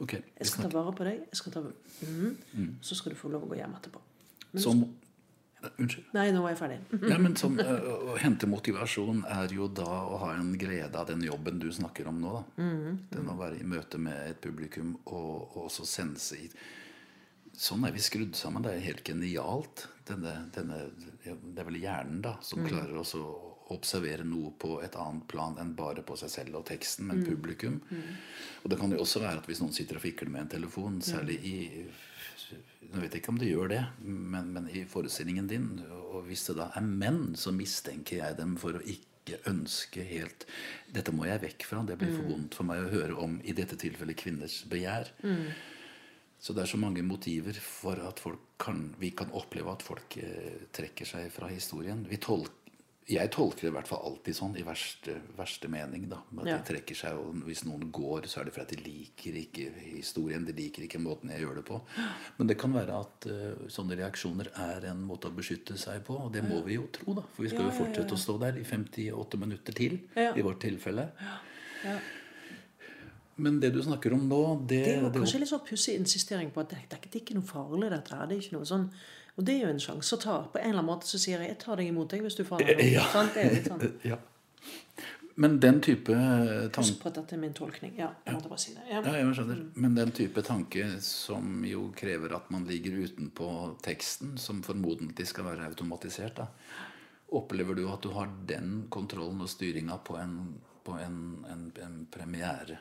Okay, 0.04 0.20
Jeg 0.40 0.48
skal 0.50 0.66
ta 0.66 0.70
vare 0.74 0.92
på 0.98 1.04
deg. 1.08 1.22
Ta, 1.32 1.62
Mhm. 2.04 2.76
Så 2.82 2.96
skal 2.96 3.14
du 3.14 3.18
få 3.18 3.30
lov 3.32 3.44
å 3.46 3.48
gå 3.54 3.56
hjem 3.56 3.74
etterpå. 3.78 4.02
Som 4.60 4.84
Unnskyld. 5.80 6.10
Nei, 6.14 6.26
nå 6.36 6.42
var 6.44 6.50
jeg 6.52 6.58
ferdig. 6.60 6.78
Ja, 7.12 7.18
men 7.18 7.36
som, 7.40 7.54
øh, 7.58 7.86
Å 8.12 8.18
hente 8.20 8.48
motivasjon 8.52 9.22
er 9.32 9.48
jo 9.56 9.70
da 9.72 9.86
å 9.88 10.18
ha 10.20 10.34
en 10.36 10.58
glede 10.60 10.94
av 11.00 11.08
den 11.08 11.22
jobben 11.24 11.58
du 11.62 11.70
snakker 11.72 12.08
om 12.12 12.20
nå. 12.20 12.34
da. 12.58 12.64
Den 13.14 13.30
å 13.32 13.38
være 13.40 13.62
i 13.62 13.64
møte 13.64 13.98
med 13.98 14.18
et 14.28 14.42
publikum 14.44 14.98
og, 15.06 15.56
og 15.56 15.70
også 15.70 15.86
sense 15.88 16.36
i 16.36 16.50
Sånn 17.54 17.86
er 17.86 17.94
vi 17.94 18.02
skrudd 18.02 18.36
sammen. 18.36 18.64
Det 18.66 18.74
er 18.74 18.86
helt 18.88 19.04
genialt. 19.06 19.88
Denne, 20.08 20.34
denne, 20.56 20.80
det 21.24 21.62
er 21.62 21.68
vel 21.68 21.80
hjernen 21.80 22.22
da, 22.26 22.36
som 22.44 22.64
klarer 22.66 22.98
også 23.00 23.22
å 23.24 23.52
observere 23.74 24.26
noe 24.28 24.52
på 24.60 24.76
et 24.84 24.96
annet 25.00 25.26
plan 25.32 25.56
enn 25.62 25.72
bare 25.78 26.04
på 26.06 26.18
seg 26.20 26.32
selv 26.34 26.60
og 26.60 26.66
teksten, 26.68 27.08
men 27.10 27.24
publikum. 27.26 27.78
Og 28.64 28.74
det 28.74 28.80
kan 28.82 28.92
jo 28.92 29.00
også 29.06 29.22
være 29.24 29.40
at 29.40 29.48
hvis 29.50 29.62
noen 29.64 29.74
sitter 29.76 29.98
og 30.00 30.04
fikler 30.04 30.34
med 30.34 30.46
en 30.46 30.52
telefon, 30.58 31.00
særlig 31.06 31.40
i 31.48 31.58
Nå 32.94 33.00
vet 33.02 33.16
jeg 33.16 33.24
ikke 33.24 33.32
om 33.32 33.40
det 33.42 33.48
gjør 33.48 33.70
det, 33.72 33.80
men, 34.04 34.50
men 34.54 34.66
i 34.70 34.84
forestillingen 34.86 35.48
din, 35.50 35.70
og 36.12 36.28
hvis 36.28 36.44
det 36.50 36.58
da 36.60 36.68
er 36.78 36.84
menn, 36.86 37.32
så 37.40 37.50
mistenker 37.56 38.20
jeg 38.20 38.38
dem 38.38 38.52
for 38.62 38.78
å 38.78 38.82
ikke 38.84 39.40
ønske 39.50 40.04
helt 40.06 40.44
Dette 40.94 41.14
må 41.16 41.26
jeg 41.26 41.42
vekk 41.42 41.66
fra. 41.66 41.82
Det 41.88 41.96
blir 41.98 42.12
for 42.14 42.28
vondt 42.30 42.58
for 42.60 42.68
meg 42.70 42.84
å 42.84 42.92
høre 42.92 43.16
om, 43.24 43.40
i 43.42 43.56
dette 43.58 43.80
tilfellet, 43.82 44.20
kvinners 44.20 44.60
begjær. 44.70 45.10
Så 46.44 46.52
det 46.52 46.66
er 46.66 46.72
så 46.74 46.80
mange 46.82 47.00
motiver 47.08 47.56
for 47.64 47.96
at 48.04 48.20
folk 48.20 48.40
kan, 48.60 48.90
vi 49.00 49.14
kan 49.16 49.30
oppleve 49.32 49.72
at 49.72 49.86
folk 49.86 50.18
eh, 50.20 50.66
trekker 50.76 51.08
seg 51.08 51.30
fra 51.32 51.48
historien. 51.48 52.04
Vi 52.10 52.18
tolk, 52.20 52.52
Jeg 53.08 53.32
tolker 53.36 53.66
det 53.66 53.68
i 53.68 53.76
hvert 53.76 53.88
fall 53.90 54.00
alltid 54.08 54.36
sånn, 54.36 54.54
i 54.56 54.64
verste, 54.64 55.18
verste 55.36 55.68
mening. 55.68 56.06
da, 56.10 56.22
At 56.40 56.46
Ja. 56.48 56.58
de 56.58 56.64
trekker 56.74 56.96
seg, 56.96 57.18
og 57.20 57.34
Hvis 57.44 57.64
noen 57.68 57.90
går, 57.92 58.28
så 58.32 58.40
er 58.40 58.46
det 58.46 58.54
fordi 58.56 58.76
de 58.78 58.84
liker 58.84 59.34
ikke 59.42 59.66
historien. 59.98 60.46
De 60.48 60.54
liker 60.56 60.84
ikke 60.88 61.02
måten 61.04 61.30
jeg 61.32 61.42
gjør 61.44 61.56
det 61.60 61.66
på. 61.68 61.82
Men 62.38 62.48
det 62.48 62.58
kan 62.58 62.72
være 62.74 63.00
at 63.02 63.28
eh, 63.28 63.68
sånne 63.68 63.98
reaksjoner 64.00 64.48
er 64.56 64.86
en 64.92 65.04
måte 65.04 65.28
å 65.28 65.36
beskytte 65.36 65.78
seg 65.78 66.04
på. 66.08 66.16
Og 66.16 66.32
det 66.32 66.44
må 66.48 66.64
vi 66.64 66.76
jo 66.76 66.88
tro, 66.96 67.14
da. 67.14 67.22
For 67.36 67.44
vi 67.44 67.50
skal 67.50 67.60
Ja, 67.60 67.66
jo 67.68 67.72
ja, 67.72 67.76
ja, 67.80 67.84
fortsette 67.86 68.16
å 68.16 68.24
stå 68.24 68.40
der 68.40 68.60
i 68.60 68.64
58 68.64 69.38
minutter 69.38 69.74
til. 69.74 70.00
Ja. 70.16 70.34
I 70.36 70.42
vårt 70.42 70.60
tilfelle. 70.64 71.12
Ja. 71.84 72.00
Men 73.38 73.60
det 73.60 73.74
du 73.74 73.82
snakker 73.82 74.14
om 74.14 74.28
nå, 74.30 74.68
det, 74.68 74.84
Det 74.86 74.96
er 74.98 75.02
jo 75.02 75.10
det- 75.10 75.22
kanskje 75.22 75.40
litt 75.40 75.50
sånn 75.50 75.66
pussig 75.68 75.96
insistering 75.98 76.52
på 76.52 76.62
at 76.62 76.70
det, 76.70 76.78
det 76.90 77.16
er 77.16 77.20
ikke 77.20 77.34
noe 77.36 77.44
farlig, 77.44 77.90
dette 77.90 78.14
her. 78.16 78.28
Det 78.28 78.38
er 78.38 78.42
ikke 78.42 78.58
noe 78.60 78.66
sånn 78.66 78.90
Og 79.36 79.46
det 79.46 79.56
er 79.56 79.62
jo 79.66 79.70
en 79.74 79.80
sjanse 79.80 80.14
å 80.14 80.20
ta. 80.22 80.36
På 80.44 80.60
en 80.60 80.70
eller 80.70 80.80
annen 80.84 80.86
måte 80.92 81.08
så 81.10 81.18
sier 81.18 81.40
jeg 81.40 81.48
'jeg 81.50 81.58
tar 81.60 81.76
deg 81.78 81.88
imot 81.88 82.08
deg 82.10 82.22
hvis 82.22 82.36
du 82.38 82.44
faller. 82.44 82.78
Ja. 82.94 83.02
Sånn, 83.10 83.34
Det 83.34 83.44
er 83.46 83.54
litt 83.56 83.66
sånn. 83.66 83.94
ja. 84.04 84.18
Men 85.36 85.60
den 85.60 85.82
type 85.82 86.14
tanke 86.14 86.78
Husk 86.78 87.00
på 87.02 87.08
at 87.08 87.16
dette 87.16 87.34
er 87.34 87.40
min 87.40 87.54
tolkning. 87.54 87.96
Ja, 87.98 88.12
jeg 88.28 88.36
måtte 88.36 88.50
bare 88.50 88.60
si 88.60 88.74
det. 88.76 88.84
Ja. 88.88 89.02
Ja, 89.02 89.14
jeg 89.18 89.34
skjønner. 89.36 89.64
Men 89.76 89.96
den 89.96 90.12
type 90.12 90.44
tanke 90.46 91.02
som 91.02 91.64
jo 91.66 91.92
krever 91.96 92.36
at 92.36 92.52
man 92.52 92.66
ligger 92.66 92.92
utenpå 92.92 93.50
teksten, 93.82 94.38
som 94.38 94.62
formodentlig 94.62 95.26
skal 95.26 95.46
være 95.46 95.66
automatisert, 95.72 96.36
da, 96.36 96.48
opplever 97.32 97.76
du 97.76 97.88
at 97.90 98.02
du 98.04 98.12
har 98.12 98.30
den 98.46 98.86
kontrollen 98.92 99.42
og 99.42 99.50
styringa 99.50 99.98
på 100.06 100.20
en, 100.22 100.60
på 100.86 101.00
en, 101.02 101.44
en, 101.50 101.72
en 101.82 102.08
premiere? 102.12 102.78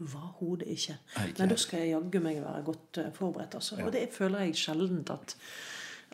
Overhodet 0.00 0.68
ikke. 0.68 0.96
Okay. 1.16 1.32
Nei, 1.38 1.48
da 1.50 1.56
skal 1.60 1.82
jeg 1.82 1.92
jaggu 1.92 2.22
meg 2.24 2.40
være 2.40 2.62
godt 2.64 3.00
eh, 3.02 3.10
forberedt. 3.16 3.56
Altså. 3.58 3.80
Og 3.84 3.92
det 3.92 4.06
føler 4.14 4.46
jeg 4.46 4.56
sjeldent 4.56 5.10
at, 5.12 5.36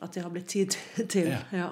at 0.02 0.16
jeg 0.16 0.26
har 0.26 0.32
blitt 0.34 0.48
tid 0.50 0.76
til. 1.14 1.30
Ja. 1.30 1.38
Ja. 1.52 1.70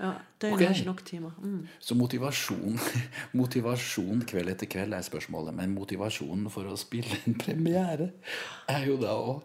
ja. 0.00 0.12
det 0.40 0.50
er 0.50 0.56
okay. 0.56 0.72
ikke 0.74 0.88
nok 0.90 1.04
timer. 1.06 1.38
Mm. 1.42 1.68
Så 1.78 1.94
motivasjon, 1.94 2.80
motivasjon 3.40 4.26
kveld 4.26 4.54
etter 4.54 4.70
kveld 4.74 4.98
er 4.98 5.06
spørsmålet. 5.06 5.54
Men 5.54 5.74
motivasjonen 5.76 6.50
for 6.50 6.66
å 6.66 6.76
spille 6.80 7.22
en 7.26 7.38
premiere 7.38 8.12
er 8.68 8.86
jo 8.90 8.98
da 9.00 9.14
å 9.14 9.40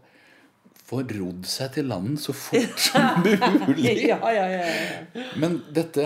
få 0.87 1.01
rodd 1.03 1.47
seg 1.49 1.73
til 1.75 1.89
land 1.91 2.15
så 2.21 2.33
fort 2.35 2.79
som 2.79 3.21
mulig. 3.23 4.07
Ja, 4.07 4.19
ja, 4.31 4.45
ja, 4.47 4.65
ja. 4.71 5.25
Men 5.39 5.59
dette, 5.75 6.05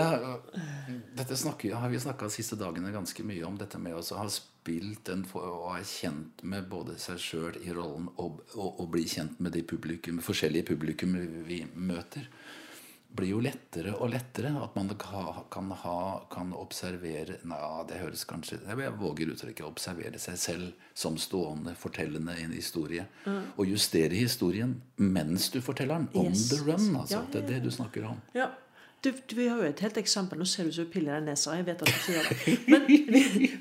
dette 1.22 1.36
snakker, 1.38 1.74
har 1.78 1.88
vi 1.92 2.00
snakka 2.02 2.26
de 2.28 2.34
siste 2.34 2.56
dagene 2.60 2.92
ganske 2.94 3.24
mye 3.26 3.44
om. 3.48 3.56
Dette 3.60 3.78
med 3.80 3.94
å 3.98 4.02
ha 4.18 4.26
spilt 4.32 5.04
den 5.08 5.24
og 5.38 5.68
er 5.76 5.84
kjent 5.88 6.42
med 6.46 6.68
både 6.70 6.98
seg 7.02 7.18
sjøl 7.22 7.56
i 7.62 7.72
rollen 7.74 8.08
og, 8.16 8.42
og, 8.56 8.80
og 8.82 8.90
bli 8.94 9.06
kjent 9.10 9.38
med 9.42 9.54
de 9.56 9.62
publikum, 9.66 10.18
forskjellige 10.22 10.68
publikum 10.74 11.14
vi 11.48 11.62
møter. 11.74 12.28
Blir 13.12 13.28
jo 13.34 13.40
lettere 13.44 13.90
og 14.00 14.08
lettere. 14.08 14.48
At 14.64 14.72
man 14.78 14.88
ka- 14.96 15.42
kan, 15.52 15.66
ha, 15.82 15.96
kan 16.32 16.54
observere 16.56 17.34
Nei, 17.44 17.58
det 17.90 17.98
høres 18.00 18.22
kanskje 18.24 18.56
Jeg 18.64 18.94
våger 18.96 19.34
uttrykket 19.34 19.66
observere 19.68 20.16
seg 20.22 20.38
selv 20.40 20.70
som 20.96 21.18
stående, 21.20 21.74
fortellende 21.76 22.38
i 22.40 22.46
en 22.46 22.54
historie. 22.56 23.04
Og 23.28 23.66
justere 23.68 24.16
historien 24.16 24.78
mens 24.96 25.50
du 25.52 25.60
forteller 25.60 26.00
den. 26.00 26.08
On 26.16 26.30
Yes. 26.32 26.48
the 26.54 26.62
run, 26.64 26.88
altså. 27.02 27.18
Ja, 27.18 27.20
ja, 27.20 27.28
Det 27.34 27.42
er 27.44 27.48
det 27.52 27.62
du 27.66 27.70
snakker 27.70 28.08
om. 28.14 28.22
Ja. 28.34 28.48
Du, 29.02 29.10
du, 29.10 29.34
vi 29.34 29.48
har 29.48 29.58
jo 29.58 29.66
et 29.66 29.80
helt 29.82 29.98
eksempel. 29.98 30.38
Nå 30.38 30.46
ser 30.46 30.68
du 30.68 30.74
så 30.74 30.84
pill 30.90 31.08
i 31.08 31.10
den 31.10 31.26
nesa. 31.26 31.56
Jeg 31.58 31.66
vet 31.66 31.82
at 31.82 31.90
du 31.90 32.04
sier 32.04 32.28
det. 32.28 32.54
Men 32.70 32.84
vi, 32.86 33.00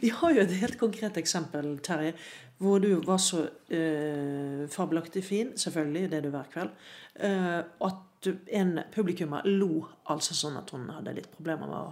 vi 0.03 0.11
har 0.13 0.35
jo 0.35 0.43
et 0.43 0.53
helt 0.61 0.77
konkret 0.77 1.17
eksempel, 1.17 1.73
Terje, 1.81 2.13
hvor 2.61 2.77
du 2.83 2.91
var 3.07 3.17
så 3.17 3.47
eh, 3.73 4.67
fabelaktig 4.69 5.23
fin, 5.25 5.55
selvfølgelig, 5.57 6.11
det 6.11 6.19
er 6.19 6.27
du 6.27 6.29
hver 6.35 6.51
kveld, 6.53 6.75
eh, 7.25 7.57
at 7.87 8.29
en 8.53 8.75
publikummer 8.93 9.47
lo 9.49 9.87
altså 10.13 10.37
sånn 10.37 10.59
at 10.59 10.69
hun 10.75 10.85
hadde 10.93 11.15
litt 11.17 11.31
problemer 11.33 11.69
med 11.69 11.79
å 11.79 11.91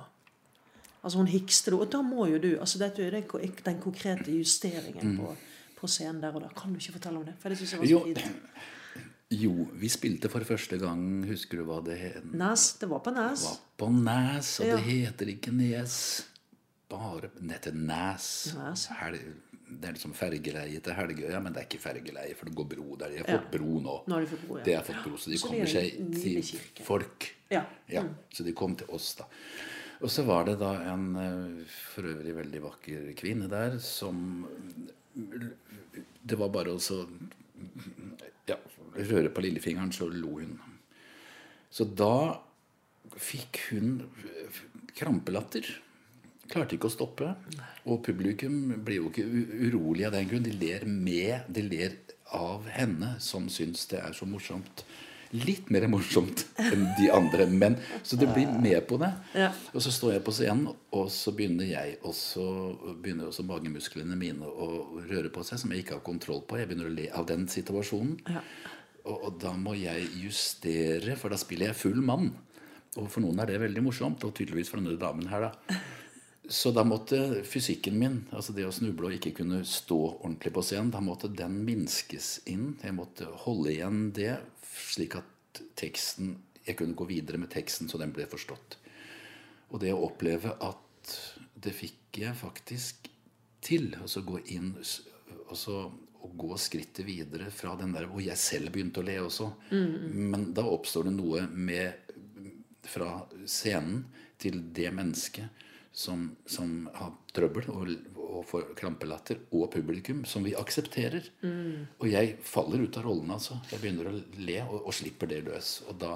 Altså 1.00 1.22
hun 1.22 1.30
hikste. 1.32 1.72
Og 1.72 1.88
da 1.88 2.02
må 2.04 2.26
jo 2.28 2.42
du 2.44 2.50
altså 2.60 2.82
Dette 2.82 3.06
er 3.06 3.14
den, 3.16 3.54
den 3.64 3.78
konkrete 3.80 4.34
justeringen 4.36 5.14
på, 5.16 5.30
på 5.78 5.88
scenen 5.88 6.20
der 6.20 6.36
og 6.36 6.44
da. 6.44 6.50
Kan 6.52 6.74
du 6.74 6.82
ikke 6.82 6.98
fortelle 6.98 7.22
om 7.22 7.24
det? 7.24 7.38
For 7.40 7.48
det 7.48 7.56
synes 7.62 7.72
jeg 7.72 7.80
var 7.80 7.88
så 7.88 8.02
fint. 8.10 8.66
Jo, 9.42 9.68
vi 9.80 9.90
spilte 9.92 10.30
for 10.32 10.46
første 10.48 10.78
gang 10.82 11.04
Husker 11.30 11.58
du 11.62 11.66
hva 11.70 11.80
det 11.86 11.98
het? 12.02 12.26
Nes. 12.34 12.74
Det 12.82 12.90
var 12.92 13.00
på 13.06 13.14
Nes. 13.16 13.44
var 13.46 13.60
på 13.80 13.90
Nes, 13.94 14.60
og 14.60 14.66
Ja. 14.68 14.76
det 14.78 14.86
heter 14.86 15.32
ikke 15.36 15.52
Nes. 15.56 16.26
Bare 16.90 17.30
Det 17.36 17.52
heter 17.52 17.74
Nes. 17.78 18.30
Nes. 18.58 18.86
Hel, 19.00 19.20
det 19.70 19.86
er 19.90 19.94
liksom 19.94 20.14
fergeleie 20.18 20.80
til 20.82 20.94
Helgøya, 20.98 21.40
men 21.44 21.54
det 21.54 21.62
er 21.62 21.68
ikke 21.70 21.82
fergeleie, 21.84 22.36
for 22.36 22.46
det 22.50 22.56
går 22.58 22.70
bro 22.72 22.96
der. 22.98 23.10
De 23.10 23.18
har 23.18 23.26
fått 23.26 23.52
Ja. 23.54 23.58
bro 23.58 23.80
nå. 23.80 23.98
Nå 24.08 24.14
har 24.16 24.22
de 24.22 24.28
fått 24.28 24.48
bro, 24.48 24.58
ja. 24.58 24.64
Det 24.64 24.76
har 24.76 24.84
fått 24.84 25.04
bro, 25.06 25.16
så 25.18 25.30
de 25.30 25.38
Så 25.38 25.48
kommer 25.48 25.62
er 25.62 25.66
seg 25.68 26.14
til 26.22 26.42
kirke. 26.42 26.84
folk. 26.84 27.36
Ja. 27.52 27.66
Ja, 27.88 28.04
Så 28.34 28.44
de 28.44 28.52
kom 28.54 28.76
til 28.76 28.88
oss, 28.90 29.14
da. 29.16 29.26
Og 30.02 30.10
så 30.10 30.24
var 30.26 30.46
det 30.46 30.58
da 30.60 30.74
en 30.94 31.16
eh, 31.16 31.66
for 31.94 32.04
øvrig 32.04 32.34
veldig 32.36 32.62
vakker 32.62 33.14
kvinne 33.16 33.50
der 33.50 33.78
som 33.80 34.48
Det 36.26 36.38
var 36.38 36.50
bare 36.50 36.72
å 36.74 36.80
så 36.80 37.06
ja, 37.06 38.19
røre 38.98 39.32
på 39.34 39.44
lillefingeren, 39.46 39.94
så 39.96 40.10
lo 40.12 40.40
hun. 40.40 40.58
Så 41.70 41.86
da 41.86 42.40
fikk 43.20 43.62
hun 43.70 44.00
krampelatter. 44.98 45.68
Klarte 46.50 46.78
ikke 46.78 46.90
å 46.90 46.94
stoppe. 46.94 47.34
Og 47.86 48.02
publikum 48.06 48.72
blir 48.86 49.04
jo 49.04 49.12
ikke 49.12 49.28
urolig 49.70 50.08
av 50.08 50.16
den 50.18 50.30
grunn. 50.32 50.48
De 50.48 50.56
ler 50.56 50.88
med, 50.90 51.46
de 51.50 51.66
ler 51.68 52.00
av 52.36 52.66
henne, 52.74 53.16
som 53.22 53.50
syns 53.54 53.86
det 53.92 54.02
er 54.02 54.18
så 54.18 54.26
morsomt. 54.30 54.84
Litt 55.30 55.68
mer 55.70 55.86
morsomt 55.86 56.42
enn 56.58 56.88
de 56.98 57.12
andre, 57.14 57.46
men 57.46 57.76
så 58.02 58.18
det 58.18 58.32
blir 58.34 58.50
med 58.50 58.80
på 58.90 58.98
det. 58.98 59.12
Ja. 59.38 59.52
Og 59.78 59.84
så 59.86 59.94
står 59.94 60.16
jeg 60.16 60.24
på 60.26 60.34
scenen, 60.34 60.72
og 60.98 61.12
så 61.14 61.36
begynner 61.38 61.70
jeg 61.70 62.00
også 62.02 62.46
begynner 63.04 63.30
også 63.30 63.46
magemusklene 63.46 64.18
mine 64.18 64.50
å 64.50 64.72
røre 65.06 65.30
på 65.34 65.46
seg, 65.46 65.62
som 65.62 65.74
jeg 65.74 65.86
ikke 65.86 66.00
har 66.00 66.06
kontroll 66.08 66.42
på. 66.50 66.58
Jeg 66.58 66.72
begynner 66.72 66.90
å 66.90 66.96
le 66.96 67.06
av 67.14 67.30
den 67.30 67.46
situasjonen. 67.50 68.18
Og, 69.10 69.16
og 69.18 69.40
da 69.42 69.54
må 69.58 69.74
jeg 69.78 70.08
justere, 70.22 71.18
for 71.20 71.34
da 71.34 71.40
spiller 71.42 71.72
jeg 71.72 71.82
full 71.82 72.02
mann. 72.06 72.30
Og 72.98 73.08
for 73.10 73.22
noen 73.24 73.42
er 73.42 73.50
det 73.50 73.62
veldig 73.62 73.84
morsomt, 73.86 74.24
og 74.26 74.36
tydeligvis 74.38 74.72
for 74.72 74.82
denne 74.82 75.00
damen 75.02 75.30
her, 75.30 75.50
da. 75.50 75.80
Så 76.50 76.72
da 76.74 76.82
måtte 76.82 77.44
fysikken 77.46 78.00
min, 78.02 78.16
altså 78.34 78.56
det 78.58 78.64
å 78.66 78.74
snuble 78.74 79.12
og 79.12 79.16
ikke 79.20 79.36
kunne 79.38 79.60
stå 79.70 79.98
ordentlig 80.16 80.50
på 80.56 80.64
scenen, 80.66 80.90
da 80.90 81.02
måtte 81.06 81.30
den 81.30 81.60
minskes 81.68 82.40
inn. 82.50 82.72
Jeg 82.82 82.96
måtte 82.98 83.28
holde 83.44 83.70
igjen 83.76 84.08
det, 84.18 84.34
slik 84.66 85.20
at 85.20 85.62
teksten 85.78 86.38
Jeg 86.66 86.78
kunne 86.78 86.94
gå 86.94 87.06
videre 87.10 87.40
med 87.42 87.50
teksten 87.50 87.88
så 87.90 87.98
den 87.98 88.12
ble 88.14 88.28
forstått. 88.30 88.76
Og 89.74 89.80
det 89.82 89.94
å 89.94 90.04
oppleve 90.06 90.52
at 90.62 91.14
det 91.58 91.74
fikk 91.74 92.20
jeg 92.22 92.36
faktisk 92.38 93.10
til. 93.66 93.96
Altså 93.98 94.22
gå 94.26 94.42
inn 94.54 94.76
og 94.76 94.84
altså, 95.50 95.80
og 96.26 96.36
gå 96.40 96.58
skrittet 96.60 97.06
videre 97.08 97.48
fra 97.54 97.76
den 97.80 97.94
der 97.96 98.08
hvor 98.12 98.22
jeg 98.24 98.38
selv 98.40 98.74
begynte 98.76 99.02
å 99.02 99.08
le 99.08 99.18
også. 99.24 99.50
Men 99.72 100.50
da 100.58 100.66
oppstår 100.68 101.08
det 101.08 101.16
noe 101.16 101.46
med 101.48 102.14
fra 102.90 103.22
scenen 103.48 104.04
til 104.40 104.62
det 104.76 104.92
mennesket 104.96 105.66
som, 105.92 106.30
som 106.48 106.88
har 106.96 107.16
trøbbel 107.36 107.68
og, 107.74 107.90
og 108.20 108.46
får 108.48 108.70
krampelatter, 108.78 109.42
og 109.56 109.72
publikum, 109.74 110.22
som 110.30 110.46
vi 110.46 110.54
aksepterer. 110.58 111.26
Og 112.00 112.08
jeg 112.12 112.38
faller 112.46 112.86
ut 112.86 113.00
av 113.00 113.08
rollen, 113.08 113.34
altså. 113.36 113.58
Jeg 113.72 113.82
begynner 113.82 114.12
å 114.12 114.16
le 114.40 114.60
og, 114.68 114.78
og 114.86 114.96
slipper 114.96 115.32
det 115.32 115.42
løs. 115.48 115.80
Og 115.90 115.98
da, 116.00 116.14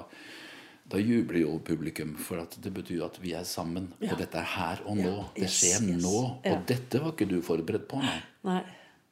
da 0.94 1.00
jubler 1.02 1.42
jo 1.42 1.58
publikum, 1.66 2.14
for 2.20 2.40
at 2.44 2.56
det 2.64 2.72
betyr 2.76 3.04
at 3.08 3.18
vi 3.22 3.34
er 3.36 3.44
sammen. 3.48 3.90
Ja. 3.98 4.14
Og 4.14 4.22
dette 4.22 4.40
er 4.40 4.48
her 4.54 4.84
og 4.86 5.02
nå. 5.02 5.10
Ja, 5.10 5.26
Det 5.42 5.50
skjer 5.52 5.90
yes. 5.90 6.00
nå. 6.06 6.16
Ja. 6.46 6.54
Og 6.54 6.64
dette 6.70 7.02
var 7.02 7.12
ikke 7.16 7.28
du 7.34 7.38
forberedt 7.44 7.90
på. 7.90 8.00
Nei. 8.04 8.18
Nei. 8.46 8.62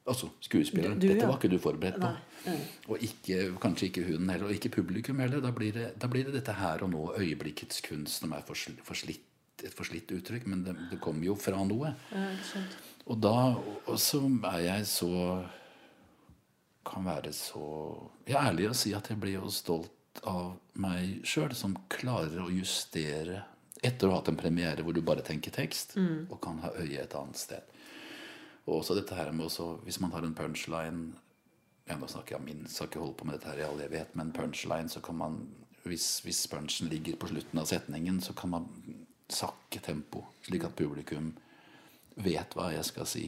Altså 0.03 0.27
skuespilleren. 0.43 0.99
Du, 0.99 1.07
dette 1.07 1.27
var 1.27 1.37
ikke 1.37 1.51
du 1.53 1.59
forberedt 1.63 1.99
på. 2.01 2.09
Nei. 2.11 2.55
Og 2.91 3.03
ikke, 3.05 3.37
kanskje 3.63 3.87
ikke 3.87 4.03
hun 4.09 4.27
heller, 4.27 4.49
og 4.49 4.55
ikke 4.57 4.73
publikum 4.73 5.21
heller. 5.23 5.39
Da 5.43 5.53
blir, 5.55 5.71
det, 5.75 5.93
da 6.01 6.09
blir 6.11 6.27
det 6.27 6.35
dette 6.35 6.55
her 6.57 6.83
og 6.83 6.91
nå, 6.91 7.03
øyeblikkets 7.21 7.79
kunst, 7.85 8.19
som 8.19 8.35
er 8.35 8.43
forslitt, 8.43 9.23
et 9.63 9.71
forslitt 9.71 10.11
uttrykk, 10.11 10.47
men 10.51 10.65
det, 10.65 10.75
det 10.91 10.99
kommer 11.03 11.23
jo 11.29 11.37
fra 11.39 11.63
noe. 11.63 11.93
Ja. 12.11 12.63
Og 13.07 13.19
da 13.23 13.37
og 13.55 13.97
så 13.99 14.21
er 14.53 14.61
jeg 14.63 14.87
så 14.87 15.09
Kan 16.87 17.03
være 17.03 17.33
så 17.35 17.63
Jeg 18.27 18.37
er 18.37 18.45
ærlig 18.47 18.69
å 18.69 18.75
si 18.75 18.93
at 18.95 19.09
jeg 19.11 19.19
blir 19.19 19.37
jo 19.41 19.51
stolt 19.51 20.21
av 20.27 20.53
meg 20.79 21.23
sjøl, 21.27 21.51
som 21.55 21.75
klarer 21.91 22.43
å 22.43 22.51
justere 22.51 23.41
etter 23.83 24.07
å 24.07 24.13
ha 24.13 24.19
hatt 24.21 24.29
en 24.31 24.39
premiere 24.39 24.83
hvor 24.85 24.95
du 24.95 25.01
bare 25.03 25.23
tenker 25.25 25.51
tekst, 25.51 25.97
og 26.29 26.37
kan 26.43 26.59
ha 26.63 26.69
øyet 26.77 27.01
et 27.01 27.15
annet 27.19 27.39
sted. 27.39 27.72
Og 28.65 28.79
også 28.79 28.95
dette 28.95 29.15
her 29.15 29.31
med 29.31 29.45
også, 29.45 29.73
Hvis 29.83 29.99
man 29.99 30.11
har 30.11 30.23
en 30.23 30.35
punchline 30.35 31.13
ja, 31.87 31.97
Nå 31.99 32.07
snakker 32.07 32.35
jeg 32.35 32.39
om 32.39 32.45
min, 32.47 32.67
skal 32.67 32.87
ikke 32.87 32.99
holde 32.99 33.17
på 33.19 33.25
med 33.27 33.35
dette 33.35 33.51
her 33.51 33.59
i 33.59 33.67
all 33.67 33.81
evighet, 33.83 34.15
men 34.15 34.31
punchline, 34.31 34.89
så 34.89 35.01
kan 35.03 35.15
man 35.19 35.41
hvis, 35.83 36.19
hvis 36.23 36.47
punchen 36.47 36.87
ligger 36.87 37.17
på 37.19 37.27
slutten 37.27 37.59
av 37.59 37.65
setningen, 37.67 38.21
så 38.21 38.33
kan 38.33 38.49
man 38.49 38.67
sakke 39.27 39.81
tempo, 39.83 40.23
slik 40.45 40.63
at 40.63 40.75
publikum 40.79 41.33
vet 42.15 42.55
hva 42.55 42.69
jeg 42.71 42.85
skal 42.87 43.09
si. 43.09 43.23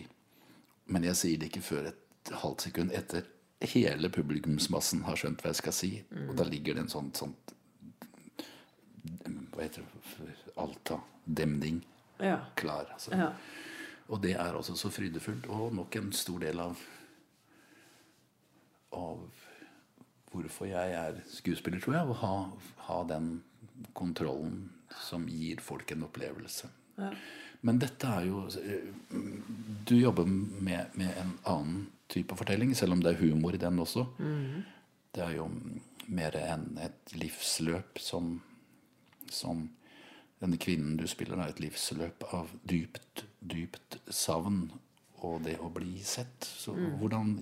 Men 0.87 1.03
jeg 1.03 1.19
sier 1.19 1.41
det 1.41 1.49
ikke 1.49 1.65
før 1.65 1.89
et 1.91 2.31
halvt 2.43 2.67
sekund 2.69 2.93
etter 2.95 3.27
hele 3.65 4.09
publikumsmassen 4.13 5.03
har 5.07 5.19
skjønt 5.19 5.43
hva 5.43 5.51
jeg 5.51 5.59
skal 5.59 5.75
si. 5.75 5.91
Og 6.29 6.35
da 6.37 6.47
ligger 6.47 6.77
det 6.77 6.85
en 6.85 6.93
sånn, 6.95 7.11
sånn 7.17 7.35
Hva 9.51 9.63
heter 9.63 9.83
det? 9.83 10.33
Alta. 10.59 10.99
demning 11.25 11.83
Ja. 12.19 12.45
klar. 12.55 12.87
Altså. 12.93 13.11
ja. 13.11 13.31
Og 14.13 14.21
det 14.21 14.35
er 14.35 14.53
altså 14.53 14.75
så 14.77 14.91
frydefullt, 14.93 15.47
og 15.49 15.73
nok 15.73 15.95
en 15.97 16.11
stor 16.13 16.43
del 16.43 16.61
av 16.61 16.81
av 18.95 19.23
hvorfor 20.31 20.69
jeg 20.69 20.93
er 20.95 21.17
skuespiller, 21.31 21.81
tror 21.83 21.97
jeg. 21.97 22.11
Å 22.11 22.19
ha, 22.21 22.35
ha 22.87 22.99
den 23.09 23.31
kontrollen 23.97 24.69
som 25.03 25.25
gir 25.27 25.59
folk 25.63 25.91
en 25.91 26.05
opplevelse. 26.07 26.69
Men 27.65 27.79
dette 27.81 28.07
er 28.07 28.27
jo 28.29 28.45
eh, 28.61 28.85
Du 29.87 29.95
jobber 29.97 30.27
med, 30.29 30.93
med 30.95 31.11
en 31.19 31.33
annen 31.43 31.87
type 32.11 32.35
fortelling, 32.37 32.75
selv 32.77 32.95
om 32.95 33.01
det 33.03 33.15
er 33.15 33.23
humor 33.23 33.55
i 33.55 33.61
den 33.61 33.81
også. 33.81 34.05
Det 35.15 35.23
er 35.23 35.37
jo 35.39 35.49
mer 36.05 36.35
enn 36.37 36.77
et 36.83 37.15
livsløp 37.17 37.99
som, 37.99 38.37
som 39.31 39.65
Denne 40.35 40.59
kvinnen 40.61 40.97
du 40.99 41.07
spiller, 41.07 41.39
er 41.39 41.53
et 41.53 41.61
livsløp 41.63 42.25
av 42.35 42.49
dypt, 42.67 43.23
dypt 43.51 43.99
savn 44.13 44.65
og 45.25 45.43
det 45.45 45.57
å 45.63 45.69
bli 45.73 45.99
sett. 46.05 46.45
Så 46.45 46.75
hvordan, 46.99 47.37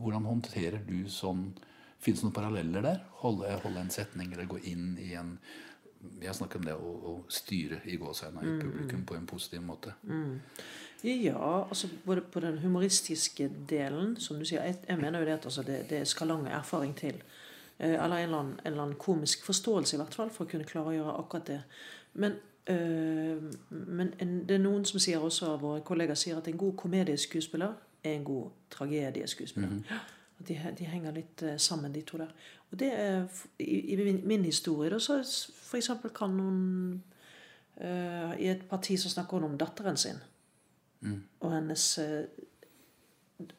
hvordan 0.00 0.28
håndterer 0.28 0.84
du 0.86 1.08
sånn 1.12 1.50
Fins 1.98 2.20
det 2.20 2.28
noen 2.28 2.34
paralleller 2.36 2.84
der? 2.84 2.98
Holde, 3.24 3.48
holde 3.64 3.80
en 3.82 3.88
setning 3.90 4.28
eller 4.30 4.46
gå 4.46 4.60
inn 4.70 4.92
i 5.02 5.16
en 5.18 5.32
Jeg 6.22 6.36
snakker 6.38 6.60
om 6.60 6.68
det 6.68 6.76
å, 6.78 6.92
å 7.10 7.14
styre 7.26 7.80
i 7.90 7.96
gåseøynene 7.98 8.44
i 8.46 8.60
publikum 8.60 9.02
på 9.02 9.16
en 9.18 9.26
positiv 9.26 9.64
måte. 9.66 9.96
Ja, 11.02 11.64
altså 11.64 11.90
både 12.04 12.22
på 12.22 12.42
den 12.44 12.60
humoristiske 12.62 13.48
delen, 13.70 14.14
som 14.22 14.38
du 14.38 14.46
sier 14.46 14.62
Jeg, 14.62 14.78
jeg 14.86 15.02
mener 15.02 15.18
jo 15.18 15.26
det 15.26 15.36
at 15.40 15.50
altså, 15.50 15.66
det, 15.66 15.80
det 15.90 16.04
skal 16.06 16.30
lang 16.30 16.46
erfaring 16.46 16.94
til. 16.98 17.18
Eh, 17.78 17.94
eller 17.94 18.16
en 18.16 18.28
eller, 18.28 18.38
annen, 18.38 18.60
en 18.62 18.72
eller 18.72 18.82
annen 18.82 18.98
komisk 18.98 19.42
forståelse, 19.46 19.96
i 19.96 20.00
hvert 20.00 20.14
fall, 20.14 20.30
for 20.34 20.46
å 20.46 20.50
kunne 20.50 20.66
klare 20.66 20.92
å 20.92 20.96
gjøre 20.96 21.18
akkurat 21.20 21.50
det. 21.50 21.60
Men, 22.18 22.38
men 23.70 24.10
det 24.48 24.54
er 24.54 24.58
noen 24.62 24.84
som 24.84 25.00
sier 25.00 25.18
også 25.24 25.46
av 25.54 25.60
våre 25.62 25.80
kollegaer 25.80 26.14
sier 26.20 26.36
at 26.36 26.48
en 26.48 26.56
god 26.60 26.74
komedieskuespiller 26.76 27.72
er 28.04 28.12
en 28.18 28.24
god 28.24 28.50
tragedieskuespiller. 28.70 29.68
Mm 29.68 29.82
-hmm. 29.88 30.44
de, 30.48 30.58
de 30.78 30.84
henger 30.84 31.12
litt 31.12 31.42
eh, 31.42 31.56
sammen, 31.58 31.94
de 31.94 32.00
to 32.02 32.18
der. 32.18 32.28
Og 32.70 32.78
det 32.78 32.90
er 32.92 33.24
i, 33.58 33.64
i 33.92 33.96
min, 33.96 34.20
min 34.28 34.44
historie, 34.44 34.90
da, 34.90 34.98
så 34.98 35.22
s- 35.22 35.50
for 35.62 35.76
eksempel 35.76 36.10
kan 36.10 36.30
noen 36.30 37.02
uh, 37.80 38.40
I 38.40 38.46
et 38.48 38.62
parti 38.70 38.96
så 38.96 39.08
snakker 39.08 39.36
hun 39.38 39.44
om 39.52 39.58
datteren 39.58 39.96
sin 39.96 40.16
og 41.40 41.52
hennes 41.54 41.98
uh, 41.98 42.24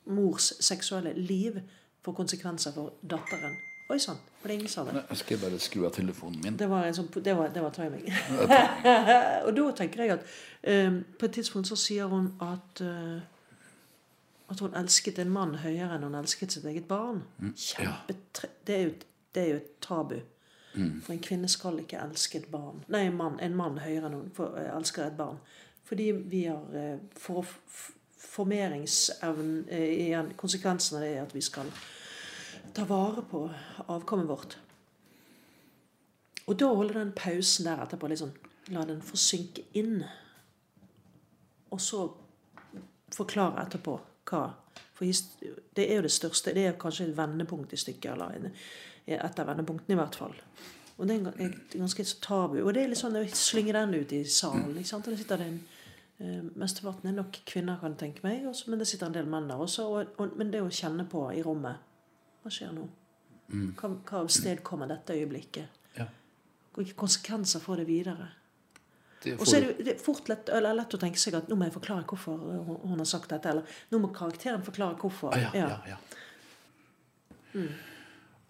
mors 0.06 0.54
seksuelle 0.60 1.14
liv 1.14 1.60
får 2.02 2.12
konsekvenser 2.14 2.72
for 2.74 2.94
datteren. 3.10 3.56
Oi 3.90 3.98
sann, 4.00 4.20
pling, 4.44 4.68
sa 4.70 4.84
det? 4.86 5.02
Jeg 5.10 5.18
skal 5.18 5.40
bare 5.42 5.60
skru 5.60 5.86
av 5.88 5.94
telefonen 5.96 6.44
min. 6.44 6.58
Det 6.60 6.68
var, 6.70 6.86
en 6.86 6.94
sånn, 6.94 7.08
det 7.26 7.34
var, 7.34 7.50
det 7.50 7.64
var 7.64 7.74
timing. 7.74 8.06
og 9.48 9.52
da 9.58 9.66
tenker 9.80 10.04
jeg 10.04 10.14
at 10.14 10.28
um, 10.70 11.00
på 11.18 11.26
et 11.26 11.38
tidspunkt 11.40 11.72
så 11.72 11.78
sier 11.80 12.12
hun 12.12 12.30
at 12.46 12.84
uh, 12.86 13.18
at 14.50 14.62
hun 14.62 14.78
elsket 14.78 15.20
en 15.22 15.34
mann 15.34 15.56
høyere 15.64 15.96
enn 15.96 16.06
hun 16.06 16.18
elsket 16.22 16.54
sitt 16.54 16.66
eget 16.70 16.88
barn. 16.90 17.24
Kjempetre... 17.42 18.50
Det 18.66 18.76
er 18.76 18.86
jo, 18.86 18.94
det 19.36 19.42
er 19.44 19.50
jo 19.50 19.60
et 19.62 19.76
tabu. 19.82 20.20
For 20.80 21.14
en 21.14 21.22
kvinne 21.26 21.50
skal 21.50 21.82
ikke 21.82 22.00
elske 22.06 22.44
et 22.44 22.50
barn. 22.52 22.84
Nei, 22.94 23.08
en 23.10 23.18
mann, 23.18 23.40
en 23.42 23.56
mann 23.58 23.82
høyere 23.82 24.10
enn 24.10 24.18
hun 24.20 24.34
for, 24.38 24.54
uh, 24.54 24.70
elsker 24.78 25.10
et 25.10 25.18
barn. 25.18 25.42
Fordi 25.90 26.12
vi 26.30 26.46
har 26.46 26.62
uh, 26.62 26.98
For 27.18 27.46
formeringsevnen 28.30 29.64
uh, 29.66 30.36
Konsekvensen 30.38 31.00
av 31.00 31.06
det 31.06 31.16
er 31.16 31.24
at 31.26 31.34
vi 31.34 31.42
skal 31.42 31.74
ta 32.76 32.86
vare 32.90 33.24
på 33.30 33.44
avkommet 33.88 34.30
vårt. 34.30 34.58
Og 36.50 36.58
da 36.60 36.70
holder 36.74 36.98
den 37.00 37.12
pausen 37.18 37.68
der 37.68 37.84
etterpå 37.84 38.10
litt 38.10 38.24
sånn 38.24 38.38
La 38.70 38.84
den 38.86 39.00
få 39.02 39.18
synke 39.18 39.64
inn. 39.80 40.04
Og 41.74 41.80
så 41.82 42.04
forklare 43.16 43.64
etterpå 43.64 43.96
hva 44.30 44.44
For 44.94 45.08
det 45.74 45.86
er 45.88 45.96
jo 45.96 46.04
det 46.06 46.12
største. 46.12 46.54
Det 46.54 46.66
er 46.68 46.76
kanskje 46.78 47.08
et 47.08 47.16
vendepunkt 47.18 47.74
i 47.74 47.80
stykket. 47.80 48.12
Eller 48.12 48.36
en, 48.36 48.52
et 49.08 49.40
av 49.40 49.48
vendepunktene, 49.48 49.96
i 49.96 49.98
hvert 49.98 50.18
fall. 50.20 50.36
Og 51.00 51.08
det 51.08 51.16
er 51.16 51.56
ganske 51.72 52.06
tabu. 52.22 52.60
Og 52.62 52.74
det 52.76 52.84
er 52.84 52.92
litt 52.92 53.00
sånn 53.00 53.16
å 53.16 53.24
slynge 53.32 53.74
den 53.74 53.96
ut 53.96 54.14
i 54.14 54.22
salen. 54.28 54.76
ikke 54.76 54.92
sant? 54.92 55.08
Og 55.08 55.16
det 55.16 55.22
sitter 55.24 55.40
det 55.40 55.48
en 55.48 55.60
eh, 56.20 56.50
Mesteparten 56.60 57.10
er 57.10 57.16
nok 57.16 57.40
kvinner, 57.48 57.80
kan 57.80 57.96
jeg 57.96 58.02
tenke 58.04 58.28
meg. 58.28 58.44
Men 58.68 58.84
det 58.84 58.90
sitter 58.92 59.08
en 59.08 59.16
del 59.16 59.32
menn 59.32 59.48
der 59.50 59.64
også. 59.64 59.88
Og, 59.88 60.14
og, 60.20 60.36
men 60.38 60.52
det 60.52 60.62
å 60.62 60.70
kjenne 60.70 61.08
på 61.10 61.24
i 61.32 61.42
rommet 61.48 61.89
Hva 62.44 62.52
skjer 62.54 62.74
nå? 62.76 62.88
Hva, 63.50 63.90
hva 64.06 64.24
avstedkommer 64.24 64.90
dette 64.92 65.16
øyeblikket? 65.18 65.80
Ja. 65.98 66.06
Hvilke 66.76 66.96
konsekvenser 67.00 67.64
får 67.64 67.84
det 67.84 67.88
videre? 67.90 68.30
Og 69.36 69.44
så 69.44 69.58
er 69.58 69.66
det, 69.66 69.86
det 69.86 69.96
fort 70.00 70.30
lett, 70.32 70.48
lett 70.48 70.96
å 70.96 71.00
tenke 71.02 71.20
seg 71.20 71.36
at 71.36 71.50
nå 71.52 71.58
må 71.60 71.68
jeg 71.68 71.76
forklare 71.76 72.08
hvorfor 72.08 72.40
hun, 72.40 73.00
har 73.02 73.08
sagt 73.10 73.34
dette. 73.34 73.52
Eller 73.52 73.80
nå 73.92 74.00
må 74.00 74.14
karakteren 74.16 74.64
forklare 74.64 74.96
hvorfor. 75.02 75.36
ah, 75.36 75.50
ja, 75.56 75.68
ja, 75.68 75.96
ja. 75.96 77.66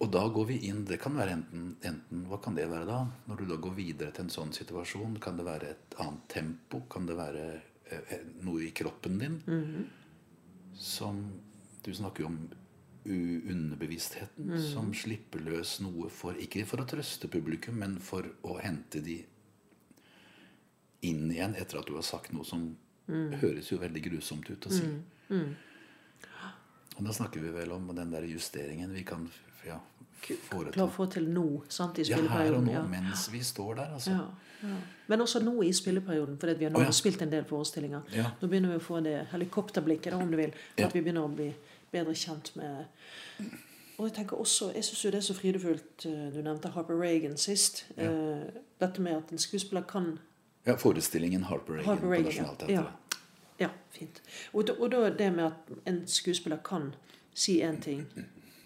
Og 0.00 0.08
da 0.12 0.22
går 0.28 0.46
vi 0.48 0.56
inn 0.68 0.82
Det 0.84 0.98
kan 1.00 1.14
være 1.16 1.32
enten, 1.38 1.70
enten 1.88 2.24
Hva 2.28 2.36
kan 2.44 2.52
det 2.56 2.66
være 2.68 2.84
da? 2.88 2.98
Når 3.28 3.40
du 3.40 3.44
da 3.48 3.56
går 3.64 3.72
videre 3.78 4.12
til 4.12 4.26
en 4.26 4.32
sånn 4.32 4.52
situasjon, 4.52 5.16
kan 5.24 5.40
det 5.40 5.46
være 5.48 5.72
et 5.72 5.96
annet 6.04 6.26
tempo? 6.28 6.82
Kan 6.92 7.08
det 7.08 7.16
være 7.16 7.46
eh, 7.56 8.12
eh, 8.16 8.26
noe 8.44 8.66
i 8.66 8.70
kroppen 8.76 9.18
din 9.20 9.40
som 10.80 11.24
Du 11.84 11.90
snakker 11.96 12.24
jo 12.24 12.30
om 12.30 12.38
u- 13.04 13.40
mm. 13.50 14.56
som 14.62 14.92
slipper 14.94 15.40
løs 15.44 15.78
noe 15.80 16.10
for 16.12 16.36
Ikke 16.40 16.66
for 16.68 16.82
å 16.82 16.88
trøste 16.88 17.28
publikum, 17.28 17.78
men 17.80 17.98
for 17.98 18.26
å 18.42 18.58
hente 18.60 19.00
de 19.04 19.20
inn 21.08 21.30
igjen 21.32 21.56
etter 21.56 21.80
at 21.80 21.88
du 21.88 21.94
har 21.96 22.04
sagt 22.04 22.32
noe 22.32 22.44
som 22.44 22.76
høres 23.40 23.70
jo 23.72 23.78
veldig 23.80 24.02
grusomt 24.04 24.50
ut 24.50 24.66
å 24.66 24.72
si. 24.74 24.86
Og 26.98 27.06
da 27.06 27.14
snakker 27.16 27.40
vi 27.40 27.52
vel 27.54 27.72
om 27.72 27.88
den 27.96 28.12
der 28.12 28.26
justeringen 28.28 28.92
vi 28.92 29.02
kan 29.08 29.24
ja, 29.64 29.78
foreta. 30.20 30.74
Klare 30.74 30.86
å 30.86 30.92
få 30.92 31.06
til 31.10 31.28
nå, 31.32 31.46
sant, 31.72 31.98
i 31.98 32.04
Ja, 32.08 32.20
her 32.34 32.54
og 32.58 32.66
nå, 32.66 32.74
Ja, 32.74 32.82
mens 32.84 33.28
vi 33.32 33.40
står 33.44 33.80
der, 33.80 33.94
altså. 33.96 34.10
ja, 34.10 34.68
ja. 34.68 34.76
Men 35.08 35.24
også 35.24 35.40
nå 35.40 35.62
i 35.64 35.72
spilleperioden, 35.72 36.36
fordi 36.38 36.54
vi 36.58 36.68
har 36.68 36.74
nå 36.74 36.82
oh, 36.84 36.90
spilt 36.94 37.22
en 37.24 37.32
del 37.32 37.46
forestillinger. 37.48 38.04
Nå 38.42 38.48
begynner 38.48 38.74
vi 38.74 38.80
å 38.82 38.84
få 38.84 39.00
det 39.04 39.16
helikopterblikket, 39.32 40.12
da, 40.12 40.20
om 40.20 40.30
du 40.30 40.36
vil. 40.36 40.52
At 40.76 40.94
vi 40.94 41.00
begynner 41.00 41.24
å 41.24 41.32
bli 41.32 41.48
bedre 41.92 42.14
kjent 42.14 42.56
med 42.56 42.84
Og 43.98 44.06
jeg 44.06 44.14
tenker 44.16 44.36
også, 44.36 44.72
jeg 44.74 44.84
syns 44.84 45.04
jo 45.04 45.10
det 45.10 45.18
er 45.18 45.26
så 45.26 45.34
fridefullt 45.34 46.06
eh, 46.06 46.26
Du 46.34 46.40
nevnte 46.42 46.68
Harper 46.72 46.96
Reagan 46.96 47.36
sist. 47.36 47.86
Ja. 47.96 48.10
Dette 48.80 49.02
med 49.02 49.16
at 49.16 49.32
en 49.32 49.38
skuespiller 49.38 49.82
kan 49.82 50.18
Ja, 50.66 50.74
forestillingen 50.74 51.42
Harper 51.44 51.72
Reagan, 51.72 51.86
Harper 51.86 52.10
Reagan, 52.10 52.24
på 52.24 52.30
ja. 52.30 52.44
Nationaltheatret. 52.44 52.92
Ja, 53.60 53.68
fint. 53.90 54.22
Og 54.52 54.66
da, 54.66 54.72
og 54.72 54.92
da 54.92 55.10
det 55.10 55.32
med 55.32 55.44
at 55.44 55.72
en 55.86 56.06
skuespiller 56.08 56.56
kan 56.64 56.94
si 57.34 57.60
én 57.62 57.80
ting 57.80 58.06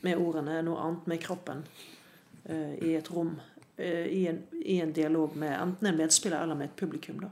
med 0.03 0.17
ordene, 0.17 0.61
noe 0.63 0.81
annet 0.81 1.07
med 1.07 1.23
kroppen 1.23 1.65
eh, 2.45 2.75
i 2.85 2.95
et 2.95 3.11
rom, 3.11 3.41
eh, 3.77 4.07
i, 4.07 4.27
en, 4.31 4.43
i 4.65 4.81
en 4.81 4.93
dialog 4.93 5.37
med 5.37 5.55
enten 5.57 5.89
en 5.89 5.97
medspiller 5.99 6.43
eller 6.43 6.55
med 6.55 6.71
et 6.71 6.77
publikum. 6.77 7.21
da. 7.21 7.31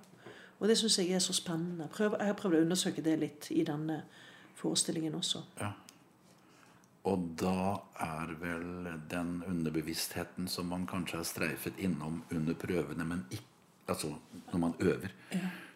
Og 0.58 0.68
det 0.68 0.78
syns 0.78 0.98
jeg 0.98 1.10
er 1.10 1.18
så 1.18 1.32
spennende. 1.32 1.88
Prøv, 1.92 2.16
jeg 2.18 2.26
har 2.26 2.38
prøvd 2.38 2.56
å 2.56 2.64
undersøke 2.64 3.02
det 3.02 3.16
litt 3.18 3.50
i 3.50 3.64
denne 3.66 4.02
forestillingen 4.54 5.14
også. 5.18 5.42
Ja. 5.60 5.72
Og 7.10 7.22
da 7.40 7.80
er 8.04 8.34
vel 8.38 8.90
den 9.10 9.40
underbevisstheten 9.48 10.46
som 10.48 10.68
man 10.70 10.84
kanskje 10.86 11.18
har 11.18 11.26
streifet 11.26 11.80
innom 11.82 12.20
under 12.30 12.54
prøvene, 12.54 13.06
men 13.08 13.24
ikke 13.30 13.48
Altså 13.86 14.14
når 14.52 14.58
man 14.58 14.74
øver, 14.78 15.08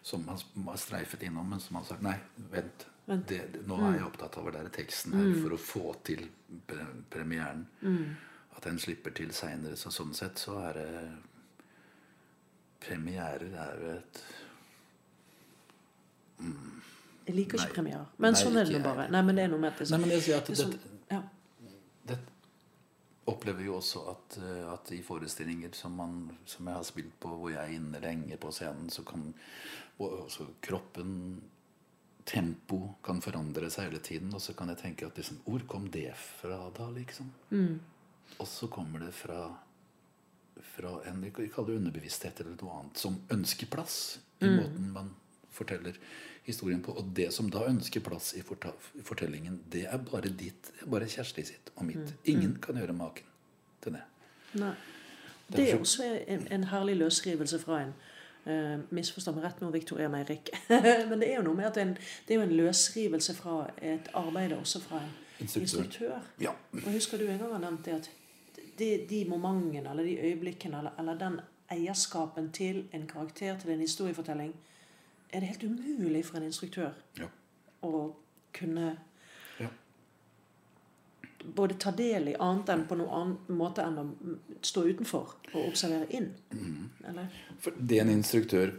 som 0.01 0.23
man 0.55 0.67
har 0.67 0.77
streifet 0.77 1.23
innom, 1.23 1.45
men 1.45 1.59
som 1.59 1.73
man 1.73 1.83
har 1.83 1.87
sagt 1.87 2.01
Nei, 2.01 2.15
vent. 2.37 2.87
Vent. 3.05 3.27
Det, 3.29 3.41
det, 3.53 3.63
nå 3.67 3.75
er 3.83 3.97
jeg 3.97 4.05
opptatt 4.07 4.37
av 4.39 4.47
å 4.47 4.53
lære 4.55 4.71
teksten 4.73 5.13
her 5.15 5.27
for 5.41 5.55
å 5.55 5.59
få 5.59 5.83
til 6.07 6.23
pre 6.67 6.87
premieren. 7.11 7.65
At 8.55 8.63
den 8.63 8.79
slipper 8.79 9.11
til 9.15 9.31
seinere. 9.35 9.75
Så 9.79 9.91
sånn 9.93 10.15
sett 10.17 10.39
så 10.41 10.57
er 10.69 10.79
det 10.79 10.89
Premierer 12.87 13.53
er 13.57 13.79
jo 13.81 13.93
et 13.95 14.19
Jeg 17.27 17.35
liker 17.35 17.59
ikke 17.59 17.73
premierer. 17.79 18.05
Men 18.17 18.35
Nei, 18.35 18.41
sånn 18.41 18.59
er 18.61 18.69
det 18.71 18.83
bare. 18.83 19.07
Nei, 19.11 19.23
men 19.27 19.39
det 19.39 19.47
er 19.47 19.51
noe 19.51 19.63
med 19.63 19.73
at 19.73 19.81
det, 19.81 19.89
Nei, 19.91 19.99
men 20.03 20.13
jeg 20.15 20.27
sier 20.29 20.39
at 20.39 20.51
det 20.51 20.69
det 20.71 20.96
opplever 23.27 23.65
jo 23.67 23.75
også 23.77 24.03
at, 24.11 24.37
eh, 24.39 24.63
at 24.71 24.91
i 24.95 25.01
forestillinger 25.03 25.75
som, 25.75 25.97
man, 25.99 26.17
som 26.45 26.67
jeg 26.67 26.79
har 26.79 26.87
spilt 26.87 27.19
på, 27.19 27.33
hvor 27.35 27.51
jeg 27.51 27.61
er 27.63 27.75
inne 27.75 28.01
lenge 28.03 28.37
på 28.39 28.51
scenen, 28.55 28.89
så 28.93 29.03
kan 29.07 29.29
og, 29.97 30.23
altså, 30.23 30.47
kroppen 30.61 31.13
Tempo 32.27 32.97
kan 33.03 33.21
forandre 33.23 33.69
seg 33.71 33.87
hele 33.87 34.01
tiden. 34.03 34.33
Og 34.35 34.41
så 34.43 34.51
kan 34.57 34.67
jeg 34.73 34.81
tenke 34.81 35.07
at 35.07 35.15
liksom, 35.15 35.39
hvor 35.45 35.63
kom 35.69 35.85
det 35.91 36.09
fra 36.17 36.57
da, 36.75 36.89
liksom? 36.91 37.29
Og 38.37 38.47
så 38.51 38.67
kommer 38.67 39.05
det 39.05 39.13
fra, 39.15 39.45
fra 40.75 40.91
en 41.07 41.21
vi 41.23 41.31
kaller 41.31 41.71
det 41.71 41.77
underbevissthet 41.79 42.41
eller 42.43 42.57
noe 42.59 42.81
annet, 42.81 42.99
som 42.99 43.15
ønsker 43.31 43.71
plass 43.71 44.19
i 44.43 44.51
måten 44.51 44.91
man 44.93 45.13
forteller 45.57 45.97
historien 46.47 46.81
på. 46.83 46.93
Og 46.97 47.09
det 47.17 47.31
som 47.35 47.49
da 47.53 47.65
ønsker 47.67 48.03
plass 48.05 48.33
i 48.37 48.43
fortellingen, 48.45 49.61
det 49.73 49.87
er 49.89 50.03
bare 50.11 50.29
ditt, 50.29 50.71
det 50.73 50.85
er 50.85 50.91
bare 50.93 51.09
Kjersti 51.11 51.47
sitt 51.49 51.73
og 51.75 51.87
mitt. 51.89 52.13
Ingen 52.29 52.57
kan 52.63 52.79
gjøre 52.79 52.95
maken 52.97 53.33
til 53.83 53.97
det. 53.97 54.05
Nei. 54.61 54.75
Det 55.47 55.65
er 55.71 55.79
også 55.79 56.05
en, 56.27 56.47
en 56.51 56.69
herlig 56.73 56.97
løsrivelse 57.05 57.63
fra 57.63 57.81
en 57.87 57.97
Uh, 58.47 58.77
misforstå 58.95 59.33
meg 59.35 59.43
rett 59.43 59.57
nå, 59.59 59.67
Victoria 59.73 60.07
Meirik. 60.07 60.53
Men 61.09 61.19
det 61.19 61.27
er 61.27 61.33
jo 61.41 61.47
noe 61.49 61.57
med 61.57 61.65
at 61.67 61.79
en, 61.81 61.89
det 61.97 62.31
er 62.31 62.37
jo 62.37 62.45
en 62.45 62.53
løsrivelse 62.55 63.33
fra 63.35 63.57
et 63.83 64.07
arbeid 64.15 64.53
også 64.55 64.79
fra 64.85 65.01
en 65.01 65.09
Instruktør. 65.43 65.83
instruktør. 65.83 66.29
Ja. 66.39 66.53
Og 66.71 66.87
husker 66.93 67.19
du 67.19 67.25
en 67.25 67.41
gang 67.41 67.51
har 67.51 67.59
nevnt 67.65 67.83
det 67.89 67.97
at 67.97 68.07
de, 68.79 68.87
de 69.09 69.19
momentene 69.27 69.91
eller 69.91 70.07
de 70.07 70.15
øyeblikkene 70.29 70.79
eller, 70.79 70.95
eller 70.99 71.19
den 71.19 71.35
eierskapen 71.75 72.47
til 72.55 72.85
en 72.95 73.03
karakter, 73.07 73.59
til 73.59 73.75
en 73.75 73.83
historiefortelling, 73.83 74.55
er 75.31 75.39
det 75.43 75.49
helt 75.51 75.63
umulig 75.67 76.23
for 76.25 76.37
en 76.39 76.47
instruktør 76.49 76.93
Ja. 77.19 77.27
å 77.83 78.13
kunne 78.53 78.97
Ja. 79.59 79.69
både 81.55 81.77
ta 81.79 81.91
del 81.91 82.27
i 82.29 82.35
annet 82.39 82.69
enn 82.69 82.85
på 82.87 82.97
noen 82.97 83.09
annen 83.21 83.57
måte 83.59 83.83
enn 83.85 83.97
å 84.01 84.03
mm, 84.07 84.39
stå 84.61 84.85
utenfor 84.87 85.35
og 85.53 85.67
observere 85.67 86.07
inn. 86.11 86.33
Mm. 86.51 86.89
Eller? 87.11 87.27
For 87.59 87.71
det 87.77 87.99
en 88.01 88.09
instruktør 88.09 88.73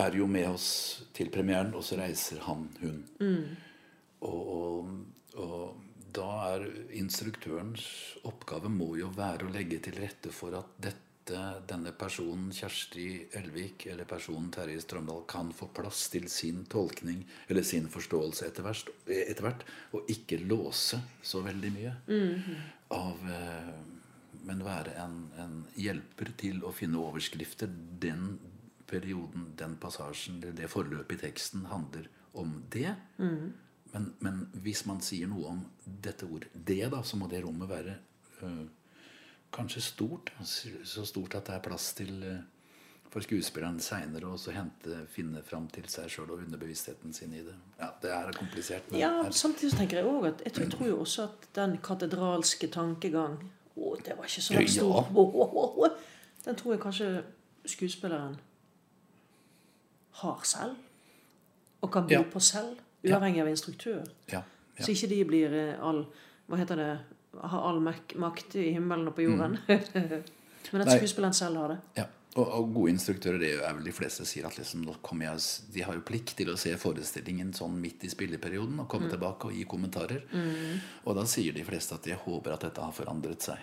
er 0.00 0.16
jo 0.16 0.26
med 0.26 0.48
oss 0.48 1.02
til 1.12 1.30
premieren, 1.30 1.74
og 1.74 1.82
så 1.84 1.98
reiser 1.98 2.40
han, 2.46 2.68
hun. 2.80 3.04
Og, 4.20 4.48
og, 4.54 4.90
og 5.36 5.76
da 6.14 6.54
er 6.54 6.64
instruktørens 6.98 7.84
oppgave 8.26 8.70
må 8.72 8.94
jo 8.98 9.10
være 9.14 9.46
å 9.46 9.52
legge 9.52 9.78
til 9.84 9.98
rette 10.00 10.32
for 10.34 10.56
at 10.58 10.72
dette, 10.78 10.96
denne 11.26 11.92
personen, 11.92 12.50
Kjersti 12.52 13.28
Elvik, 13.38 13.86
eller 13.86 14.04
personen 14.08 14.50
Terje 14.50 14.80
Strømdal, 14.80 15.22
kan 15.28 15.52
få 15.52 15.68
plass 15.74 16.08
til 16.12 16.28
sin 16.28 16.64
tolkning 16.70 17.24
eller 17.48 17.62
sin 17.62 17.88
forståelse 17.92 18.46
etter 18.46 18.66
hvert, 18.66 18.90
etter 19.06 19.46
hvert 19.46 19.64
og 19.92 20.10
ikke 20.10 20.40
låse 20.42 21.00
så 21.22 21.42
veldig 21.44 21.72
mye. 21.76 21.94
Av, 22.96 23.26
eh, 23.30 23.74
men 24.48 24.64
være 24.64 24.96
en, 25.02 25.18
en 25.38 25.58
hjelper 25.76 26.32
til 26.40 26.64
å 26.64 26.72
finne 26.72 26.98
overskrifter. 26.98 27.70
Den 28.00 28.38
perioden, 28.90 29.52
den 29.58 29.76
passasjen, 29.76 30.40
eller 30.42 30.56
det 30.56 30.70
forløpet 30.72 31.18
i 31.18 31.22
teksten 31.28 31.68
handler 31.70 32.08
om 32.32 32.62
det. 32.72 32.94
Men, 33.92 34.12
men 34.22 34.44
hvis 34.64 34.84
man 34.86 35.00
sier 35.02 35.30
noe 35.30 35.50
om 35.50 35.64
dette 35.84 36.26
ordet 36.26 36.50
'det', 36.54 36.90
da, 36.90 37.02
så 37.02 37.16
må 37.16 37.26
det 37.30 37.42
rommet 37.44 37.68
være 37.68 37.96
øh, 38.42 38.66
kanskje 39.52 39.80
stort. 39.82 40.32
Så 40.44 41.04
stort 41.06 41.34
at 41.34 41.46
det 41.46 41.54
er 41.54 41.62
plass 41.64 41.92
til 41.98 42.22
øh, 42.22 42.38
for 43.10 43.20
skuespilleren 43.20 43.80
seinere 43.82 44.28
å 44.30 44.36
finne 45.10 45.42
fram 45.42 45.64
til 45.68 45.88
seg 45.90 46.06
sjøl 46.10 46.30
og 46.30 46.44
underbevisstheten 46.44 47.12
sin 47.12 47.32
i 47.34 47.40
det. 47.42 47.54
Ja, 47.80 47.88
Det 48.02 48.10
er 48.14 48.30
komplisert. 48.38 48.90
Men 48.90 49.00
Ja, 49.00 49.30
samtidig 49.30 49.72
så 49.72 49.78
tenker 49.82 49.96
jeg 49.98 50.06
også 50.06 50.28
at 50.28 50.42
jeg 50.44 50.52
tror, 50.52 50.62
jeg 50.64 50.72
tror 50.76 50.86
jo 50.86 51.00
også 51.00 51.22
at 51.24 51.48
den 51.54 51.78
katedralske 51.78 52.68
tankegang 52.70 53.40
Å, 53.80 53.96
det 54.04 54.14
var 54.18 54.24
ikke 54.28 54.42
så 54.42 54.54
Ja, 54.54 54.66
stor 54.66 55.90
Den 56.44 56.56
tror 56.56 56.72
jeg 56.74 56.80
kanskje 56.82 57.08
skuespilleren 57.66 58.36
har 60.20 60.40
selv. 60.44 60.76
Og 61.82 61.90
kan 61.92 62.06
by 62.06 62.12
Ja. 62.14 62.22
på 62.22 62.40
selv, 62.40 62.78
uavhengig 63.04 63.40
av 63.40 63.48
instruktør. 63.48 64.04
ja, 64.32 64.42
ja. 64.78 64.84
Så 64.84 64.92
ikke 64.92 65.08
de 65.08 65.24
blir 65.24 65.52
eh, 65.52 65.78
all 65.80 66.06
Hva 66.48 66.56
heter 66.56 66.76
det? 66.76 66.98
Har 67.38 67.68
all 67.68 67.80
makt 67.80 68.56
i 68.58 68.72
himmelen 68.74 69.06
og 69.08 69.14
på 69.14 69.22
jorden. 69.28 69.58
Men 69.68 70.82
at 70.82 70.90
Mm. 70.90 70.96
Skuespilleren 70.98 71.34
selv 71.34 71.56
har 71.56 71.68
det. 71.72 71.76
Ja, 71.96 72.04
og, 72.36 72.46
og 72.46 72.74
gode 72.74 72.90
instruktører 72.92 73.38
det 73.40 73.48
er 73.58 73.72
vel 73.74 73.86
de 73.88 73.92
fleste 73.96 74.26
sier 74.28 74.44
at 74.46 74.58
liksom, 74.58 74.84
jeg, 74.86 75.38
de 75.74 75.82
har 75.82 75.96
jo 75.96 76.02
plikt 76.06 76.34
til 76.38 76.50
å 76.52 76.56
se 76.60 76.74
forestillingen 76.78 77.52
sånn 77.56 77.78
midt 77.80 78.04
i 78.06 78.10
spilleperioden 78.12 78.78
og 78.84 78.86
komme 78.92 79.08
tilbake 79.10 79.48
og 79.48 79.56
gi 79.56 79.64
kommentarer. 79.66 80.20
Og 81.06 81.16
da 81.16 81.24
sier 81.26 81.56
de 81.56 81.64
fleste 81.66 81.96
at 81.96 82.06
de 82.06 82.14
håper 82.14 82.54
at 82.54 82.66
dette 82.68 82.84
har 82.84 82.92
forandret 82.94 83.42
seg. 83.48 83.58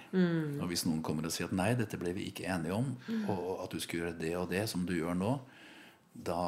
Og 0.60 0.66
hvis 0.72 0.84
noen 0.88 1.04
kommer 1.06 1.30
og 1.30 1.32
sier 1.36 1.48
at 1.48 1.56
nei, 1.56 1.70
dette 1.80 2.00
ble 2.02 2.12
vi 2.18 2.28
ikke 2.32 2.50
enige 2.50 2.76
om, 2.76 2.92
og 3.30 3.64
at 3.64 3.72
du 3.72 3.80
skulle 3.80 4.08
gjøre 4.10 4.20
det 4.20 4.34
og 4.42 4.50
det 4.52 4.66
som 4.74 4.84
du 4.90 4.96
gjør 4.98 5.16
nå, 5.16 5.38
da 6.28 6.42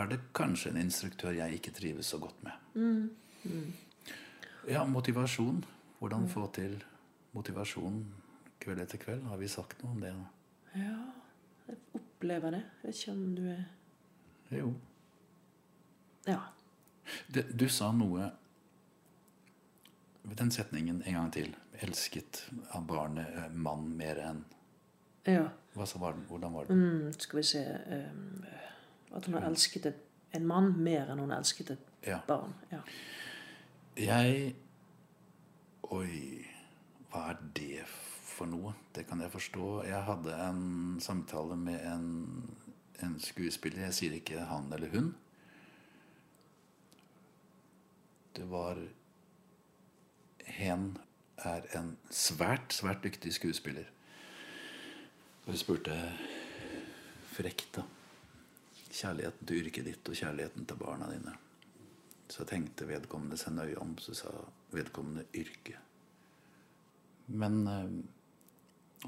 er 0.00 0.10
det 0.10 0.22
kanskje 0.34 0.72
en 0.72 0.80
instruktør 0.80 1.36
jeg 1.36 1.60
ikke 1.60 1.74
trives 1.76 2.08
så 2.10 2.18
godt 2.18 2.40
med. 2.42 2.56
Ja, 4.66 4.82
motivasjon. 4.88 5.62
Hvordan 6.04 6.26
få 6.28 6.42
til 6.52 6.74
motivasjon 7.32 7.94
kveld 8.60 8.80
etter 8.82 9.00
kveld? 9.00 9.22
Har 9.24 9.38
vi 9.40 9.46
sagt 9.48 9.78
noe 9.80 9.94
om 9.94 10.00
det? 10.02 10.10
da? 10.12 10.24
Ja, 10.76 10.96
jeg 11.70 11.78
opplever 11.96 12.52
det. 12.52 12.58
Jeg 12.82 12.90
vet 12.90 12.98
ikke 12.98 13.12
om 13.14 13.22
du 13.38 13.46
er 13.48 13.62
Jo. 14.52 14.72
Ja. 16.28 16.40
Det, 17.32 17.46
du 17.56 17.64
sa 17.72 17.88
noe 17.96 18.26
ved 20.24 20.36
den 20.36 20.52
setningen 20.52 21.00
en 21.06 21.16
gang 21.16 21.30
til. 21.32 21.54
Elsket 21.80 22.42
av 22.76 22.84
barnet 22.86 23.32
eh, 23.40 23.48
mann 23.56 23.88
mer 23.96 24.20
enn 24.26 24.42
ja. 25.24 25.46
Var? 25.74 26.20
Hvordan 26.28 26.52
var 26.52 26.68
det? 26.68 26.76
Mm, 26.76 27.12
skal 27.16 27.38
vi 27.40 27.46
se 27.48 27.62
um, 27.64 28.44
At 29.16 29.24
hun 29.26 29.34
har 29.38 29.48
elsket 29.48 29.88
et, 29.88 30.04
en 30.36 30.44
mann 30.46 30.68
mer 30.84 31.08
enn 31.14 31.24
hun 31.24 31.32
elsket 31.32 31.72
et 31.78 31.90
Ja. 32.06 32.20
barn. 32.28 32.52
Ja. 32.70 32.82
Jeg 33.96 34.54
Oi, 35.92 36.40
hva 37.12 37.26
er 37.34 37.40
det 37.56 37.82
for 37.84 38.48
noe? 38.48 38.72
Det 38.96 39.04
kan 39.08 39.20
jeg 39.20 39.32
forstå. 39.34 39.66
Jeg 39.84 40.00
hadde 40.06 40.36
en 40.46 40.62
samtale 41.02 41.58
med 41.60 41.82
en, 41.84 42.06
en 43.04 43.18
skuespiller. 43.20 43.82
Jeg 43.84 43.96
sier 43.98 44.14
ikke 44.16 44.46
han 44.48 44.72
eller 44.72 44.94
hun. 44.94 45.10
Det 48.34 48.48
var 48.50 48.80
Hen 50.54 50.94
er 51.44 51.68
en 51.76 51.94
svært, 52.12 52.72
svært 52.72 53.04
dyktig 53.04 53.34
skuespiller. 53.36 53.88
Og 55.44 55.52
hun 55.52 55.60
spurte 55.60 55.96
frekt, 57.34 57.76
da. 57.76 57.84
Kjærligheten 58.94 59.48
til 59.48 59.60
yrket 59.60 59.88
ditt 59.88 60.08
og 60.08 60.16
kjærligheten 60.16 60.68
til 60.68 60.80
barna 60.80 61.10
dine. 61.10 61.34
Så 62.30 62.46
tenkte 62.48 62.88
vedkommende 62.88 63.36
seg 63.36 63.56
nøye 63.56 63.80
om, 63.82 63.96
så 64.00 64.14
sa 64.16 64.32
vedkommende 64.76 65.26
yrke. 65.36 65.78
Men 67.26 67.60
eh, 67.70 67.94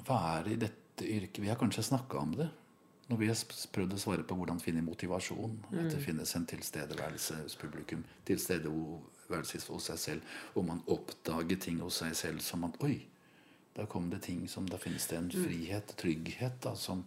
hva 0.05 0.21
er 0.37 0.47
det 0.47 0.55
i 0.55 0.63
dette 0.67 1.07
yrket 1.07 1.43
Vi 1.45 1.51
har 1.51 1.59
kanskje 1.61 1.85
snakka 1.91 2.19
om 2.19 2.33
det. 2.39 2.49
Når 3.07 3.19
vi 3.21 3.29
har 3.31 3.43
prøvd 3.73 3.95
å 3.95 3.99
svare 4.01 4.25
på 4.27 4.35
hvordan 4.39 4.59
finne 4.63 4.83
motivasjon. 4.83 5.59
At 5.71 5.93
det 5.93 6.01
finnes 6.03 6.33
en 6.35 6.47
tilstedeværelse 6.49 7.43
hos 7.43 7.59
publikum. 7.61 8.03
Tilstedeværelse 8.27 9.61
hos 9.69 9.91
seg 9.91 10.01
selv. 10.03 10.39
Og 10.57 10.67
man 10.67 10.83
oppdager 10.91 11.61
ting 11.63 11.83
hos 11.85 12.01
seg 12.03 12.17
selv 12.19 12.43
som 12.43 12.65
at 12.67 12.81
Oi, 12.87 12.97
da 13.77 13.85
kom 13.87 14.09
det 14.11 14.23
ting 14.25 14.47
som 14.49 14.67
Da 14.69 14.81
finnes 14.81 15.07
det 15.11 15.21
en 15.21 15.31
frihet, 15.31 15.95
trygghet, 16.01 16.59
da, 16.65 16.75
som, 16.75 17.05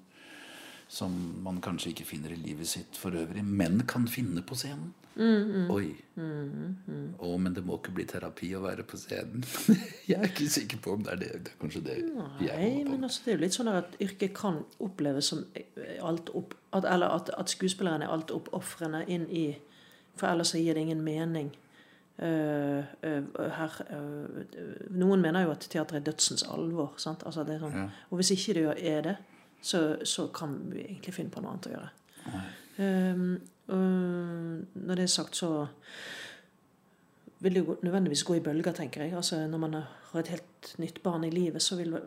som 0.87 1.15
man 1.43 1.59
kanskje 1.65 1.95
ikke 1.95 2.07
finner 2.13 2.35
i 2.35 2.39
livet 2.39 2.69
sitt 2.69 2.99
for 2.99 3.15
øvrig, 3.17 3.43
men 3.43 3.83
kan 3.89 4.07
finne 4.07 4.45
på 4.45 4.55
scenen. 4.55 4.93
Oi. 5.19 5.89
Å, 6.19 7.29
men 7.41 7.55
det 7.55 7.63
må 7.67 7.77
ikke 7.79 7.93
bli 7.95 8.05
terapi 8.07 8.51
å 8.55 8.63
være 8.63 8.85
på 8.87 8.99
scenen. 8.99 9.43
jeg 10.09 10.17
er 10.17 10.27
ikke 10.29 10.49
sikker 10.51 10.81
på 10.83 10.95
om 10.95 11.05
det 11.05 11.13
er 11.15 11.21
det. 11.23 11.31
Det 11.45 11.53
er 11.53 11.61
kanskje 11.61 11.83
det 11.85 11.97
Nei, 12.07 12.83
men 12.87 13.07
altså, 13.07 13.25
det 13.25 13.33
er 13.33 13.37
jo 13.37 13.43
litt 13.43 13.57
sånn 13.57 13.71
at 13.73 13.97
yrket 14.03 14.35
kan 14.37 14.61
oppleves 14.83 15.31
som 15.33 15.45
alt 16.05 16.31
opp 16.35 16.55
at, 16.75 16.85
Eller 16.85 17.09
at, 17.09 17.31
at 17.33 17.49
skuespilleren 17.51 18.05
er 18.05 18.13
alt 18.13 18.31
oppofrende 18.31 19.01
inn 19.09 19.25
i 19.33 19.47
For 20.19 20.29
ellers 20.29 20.53
gir 20.55 20.77
det 20.77 20.83
ingen 20.85 21.03
mening. 21.03 21.51
Uh, 22.19 22.83
uh, 23.07 23.23
her, 23.55 23.75
uh, 23.95 24.57
noen 24.91 25.21
mener 25.23 25.45
jo 25.45 25.53
at 25.53 25.63
teater 25.71 25.99
er 25.99 26.03
dødsens 26.03 26.43
alvor. 26.51 26.97
Sant? 26.99 27.23
Altså, 27.27 27.45
det 27.47 27.61
sånn, 27.61 27.77
Ja. 27.79 27.85
Og 28.11 28.19
hvis 28.19 28.33
ikke 28.35 28.57
det 28.57 28.65
er 28.91 29.05
det, 29.07 29.15
så, 29.61 29.97
så 30.03 30.27
kan 30.35 30.57
vi 30.71 30.83
egentlig 30.83 31.15
finne 31.15 31.31
på 31.31 31.43
noe 31.43 31.55
annet 31.55 31.69
å 31.69 31.77
gjøre. 31.77 31.93
Um, 32.79 33.23
når 33.77 34.95
det 34.95 35.03
er 35.03 35.11
sagt, 35.13 35.35
så 35.37 35.67
vil 37.39 37.55
det 37.55 37.61
jo 37.61 37.77
nødvendigvis 37.83 38.23
gå 38.23 38.33
i 38.33 38.39
bølger, 38.43 38.71
tenker 38.71 39.03
jeg. 39.03 39.13
Altså, 39.15 39.47
når 39.47 39.57
man 39.57 39.73
har 40.11 40.19
et 40.19 40.27
helt 40.27 40.73
nytt 40.77 41.03
barn 41.03 41.23
i 41.23 41.29
livet, 41.29 41.61
så 41.61 41.75
vil 41.75 41.99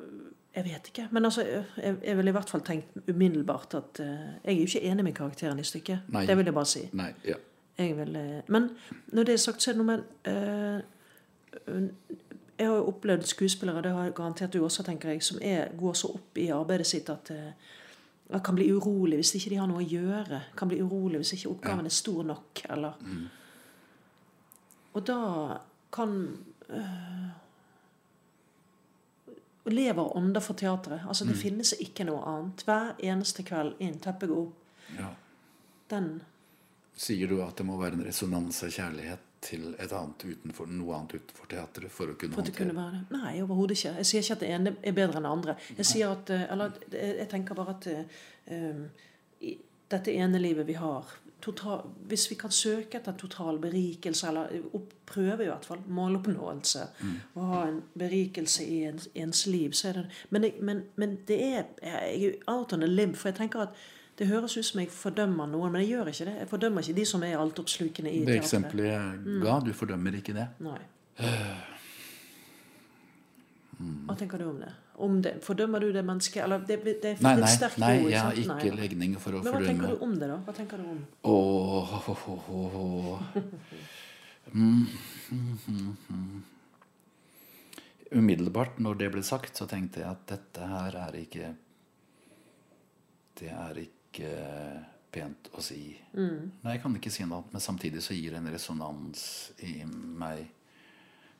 Jeg 0.54 0.64
vet 0.64 0.88
ikke. 0.88 1.08
Men 1.10 1.24
altså, 1.24 1.42
jeg, 1.82 1.96
jeg 2.04 2.16
ville 2.16 2.28
i 2.28 2.32
hvert 2.32 2.50
fall 2.50 2.60
tenkt 2.60 2.86
umiddelbart 3.08 3.74
at 3.74 4.00
uh, 4.00 4.06
Jeg 4.44 4.52
er 4.52 4.52
jo 4.52 4.66
ikke 4.66 4.82
enig 4.82 5.04
med 5.04 5.12
karakteren 5.12 5.58
i 5.58 5.64
stykket. 5.64 5.98
Nei. 6.08 6.26
Det 6.26 6.36
vil 6.36 6.44
jeg 6.44 6.54
bare 6.54 6.66
si. 6.66 6.82
Nei, 6.92 7.08
ja. 7.24 7.34
Jeg 7.78 7.96
vil, 7.96 8.16
eh, 8.16 8.40
men 8.48 8.70
når 9.06 9.22
det 9.22 9.32
er 9.32 9.36
sagt, 9.36 9.62
så 9.62 9.70
er 9.70 9.74
det 9.74 9.84
noe 9.84 9.96
med 9.96 10.02
uh, 10.28 11.90
Jeg 12.58 12.68
har 12.68 12.76
jo 12.76 12.86
opplevd 12.86 13.22
skuespillere, 13.22 13.82
det 13.82 13.90
har 13.90 14.10
garantert 14.10 14.52
du 14.52 14.64
også, 14.64 14.82
tenker 14.82 15.08
jeg, 15.08 15.22
som 15.22 15.38
er, 15.42 15.72
går 15.78 15.92
så 15.92 16.12
opp 16.14 16.38
i 16.38 16.50
arbeidet 16.52 16.86
sitt 16.86 17.08
at 17.10 17.30
eh, 17.32 17.72
jeg 18.32 18.42
kan 18.44 18.56
bli 18.56 18.66
urolig 18.72 19.18
hvis 19.20 19.34
ikke 19.38 19.52
de 19.52 19.60
har 19.60 19.68
noe 19.70 19.82
å 19.82 19.86
gjøre. 19.86 20.40
Kan 20.56 20.70
bli 20.70 20.80
urolig 20.82 21.20
hvis 21.22 21.34
ikke 21.36 21.52
oppgaven 21.52 21.88
er 21.88 21.94
stor 21.94 22.24
nok. 22.24 22.64
Eller. 22.72 22.98
Og 24.92 25.06
da 25.08 25.18
kan 25.92 26.14
øh, 26.68 27.26
lever 29.72 30.16
ånder 30.16 30.40
for 30.44 30.58
teatret. 30.58 31.04
Altså 31.08 31.28
Det 31.28 31.36
finnes 31.36 31.74
ikke 31.80 32.06
noe 32.08 32.22
annet. 32.28 32.64
Hver 32.68 32.94
eneste 33.12 33.44
kveld 33.46 33.80
inn, 33.84 33.98
teppet 34.00 34.32
går 34.32 34.46
opp. 34.46 34.78
ja. 34.98 35.14
Den 35.92 36.14
Sier 36.96 37.28
du 37.28 37.38
at 37.44 37.56
det 37.56 37.64
må 37.64 37.78
være 37.80 37.96
en 37.96 38.04
resonans 38.04 38.58
av 38.64 38.70
kjærlighet 38.72 39.31
til 39.42 39.72
et 39.74 39.92
annet 39.92 40.24
utenfor, 40.24 40.70
noe 40.70 40.94
annet 40.96 41.16
utenfor 41.18 41.50
teatret 41.50 41.92
for 41.92 42.12
å 42.12 42.18
kunne 42.18 42.36
For 42.36 42.46
håndtere 42.46 42.70
kunne? 42.70 43.02
Nei, 43.10 43.32
overhodet 43.42 43.78
ikke. 43.78 43.96
Jeg 43.98 44.10
sier 44.10 44.24
ikke 44.24 44.36
at 44.36 44.44
det 44.44 44.52
ene 44.54 44.74
er 44.78 44.94
bedre 44.96 45.18
enn 45.18 45.26
det 45.26 45.32
andre. 45.32 45.56
Jeg 45.78 45.88
sier 45.88 46.14
at, 46.14 46.30
eh, 46.30 46.46
eller 46.54 46.78
jeg 46.92 47.16
jeg 47.22 47.28
tenker 47.32 47.58
bare 47.58 47.74
at 47.74 47.88
eh, 47.90 48.22
um, 48.54 48.84
i 49.42 49.56
dette 49.92 50.14
ene 50.14 50.40
livet 50.40 50.66
vi 50.68 50.78
har 50.78 51.10
total, 51.42 51.80
Hvis 52.06 52.30
vi 52.30 52.36
kan 52.38 52.50
søke 52.54 53.00
etter 53.00 53.16
total 53.18 53.58
berikelse, 53.58 54.28
eller 54.28 54.52
opp, 54.78 54.92
prøve 55.06 55.42
i 55.44 55.48
hvert 55.50 55.64
fall, 55.66 55.80
måloppnåelse, 55.86 56.84
og 57.34 57.48
ha 57.50 57.64
en 57.66 57.80
berikelse 57.98 58.64
i 58.64 58.84
ens, 58.86 59.08
ens 59.14 59.46
liv, 59.46 59.72
så 59.72 59.88
er 59.88 59.92
det 59.92 60.04
Men, 60.30 60.46
men, 60.60 60.84
men 60.96 61.18
det 61.26 61.40
er 61.42 61.64
Jeg 61.82 62.24
er 62.24 62.38
out 62.46 62.72
on 62.72 62.82
a 62.82 62.86
limb, 62.86 63.16
for 63.16 63.28
jeg 63.28 63.40
tenker 63.40 63.66
at 63.66 63.82
det 64.22 64.28
høres 64.30 64.54
ut 64.54 64.66
som 64.68 64.78
jeg 64.82 64.90
fordømmer 64.94 65.48
noen, 65.50 65.72
men 65.74 65.82
jeg 65.82 65.96
gjør 65.96 66.10
ikke 66.12 66.26
det. 66.28 66.34
Jeg 66.44 66.48
fordømmer 66.52 66.84
ikke 66.86 66.98
de 67.00 67.04
som 67.10 67.22
er 67.26 67.40
altoppslukende 67.42 68.10
i 68.12 68.20
Det 68.22 68.26
teatret. 68.28 68.44
eksempelet 68.44 68.86
jeg 68.86 69.40
ga, 69.42 69.54
du 69.66 69.72
fordømmer 69.74 70.18
ikke 70.20 70.34
det. 70.36 70.44
Nei. 70.62 70.78
Hva 74.06 74.14
tenker 74.14 74.38
du 74.38 74.44
om 74.46 74.60
det? 74.62 74.68
Om 75.02 75.16
det? 75.24 75.32
Fordømmer 75.42 75.82
du 75.82 75.88
det 75.96 76.04
mennesket? 76.06 76.44
Eller 76.44 76.62
det, 76.68 76.76
det 76.86 77.16
er 77.16 77.22
Nei, 77.24 77.32
nei, 77.40 77.48
sterkt 77.50 77.80
nei 77.82 77.96
ord, 77.96 78.10
jeg 78.12 78.20
har 78.22 78.38
ikke 78.38 78.58
Nei. 78.70 78.76
legning 78.78 79.16
for 79.18 79.34
å 79.34 79.40
Men 79.42 79.56
hva 79.56 79.62
tenker 79.64 79.90
du 79.90 80.04
om 80.06 80.12
det, 80.20 80.28
da? 80.30 80.36
Hva 80.46 80.54
tenker 80.54 80.78
du 80.78 80.84
om? 80.92 81.00
Åh, 81.32 81.96
oh, 81.98 82.12
oh. 82.78 83.22
Mm, 84.52 84.86
mm, 85.32 85.56
mm, 85.66 85.96
mm. 86.12 86.44
Umiddelbart 88.20 88.78
når 88.84 89.00
det 89.00 89.10
ble 89.16 89.24
sagt, 89.26 89.58
så 89.58 89.66
tenkte 89.70 90.04
jeg 90.04 90.10
at 90.12 90.22
dette 90.30 90.70
her 90.76 91.00
er 91.08 91.18
ikke 91.24 91.50
Det 93.40 93.50
er 93.50 93.82
ikke 93.82 94.01
pent 95.12 95.50
å 95.52 95.62
si. 95.64 95.96
Nei, 96.62 96.74
jeg 96.76 96.82
kan 96.82 96.96
ikke 96.96 97.12
si 97.12 97.24
noe, 97.28 97.44
men 97.52 97.60
samtidig 97.60 98.02
så 98.04 98.16
gir 98.16 98.32
det 98.34 98.40
en 98.42 98.50
resonans 98.52 99.22
i 99.68 99.84
meg. 99.86 100.46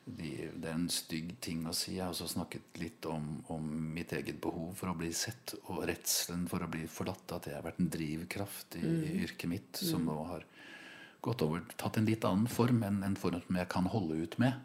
De, 0.03 0.49
det 0.59 0.67
er 0.67 0.75
en 0.75 0.89
stygg 0.91 1.29
ting 1.39 1.61
å 1.69 1.73
si. 1.73 1.93
Jeg 1.95 2.03
har 2.03 2.11
også 2.11 2.27
snakket 2.33 2.79
litt 2.81 3.05
om, 3.07 3.37
om 3.53 3.67
mitt 3.95 4.11
eget 4.13 4.41
behov 4.43 4.73
for 4.75 4.91
å 4.91 4.97
bli 4.99 5.13
sett, 5.15 5.55
og 5.71 5.85
redselen 5.87 6.43
for 6.51 6.65
å 6.65 6.67
bli 6.67 6.83
forlatt. 6.91 7.23
At 7.37 7.47
det 7.47 7.55
har 7.55 7.63
vært 7.65 7.79
en 7.79 7.91
drivkraft 7.93 8.75
i, 8.81 8.83
i 8.83 9.13
yrket 9.23 9.49
mitt 9.49 9.79
som 9.79 10.03
nå 10.09 10.17
har 10.33 10.43
gått 11.23 11.41
over, 11.45 11.61
tatt 11.79 11.97
en 11.97 12.05
litt 12.09 12.25
annen 12.27 12.49
form 12.51 12.81
enn 12.83 12.97
en 13.07 13.15
form 13.15 13.39
som 13.45 13.55
jeg 13.55 13.69
kan 13.71 13.85
holde 13.87 14.17
ut 14.25 14.35
med. 14.43 14.59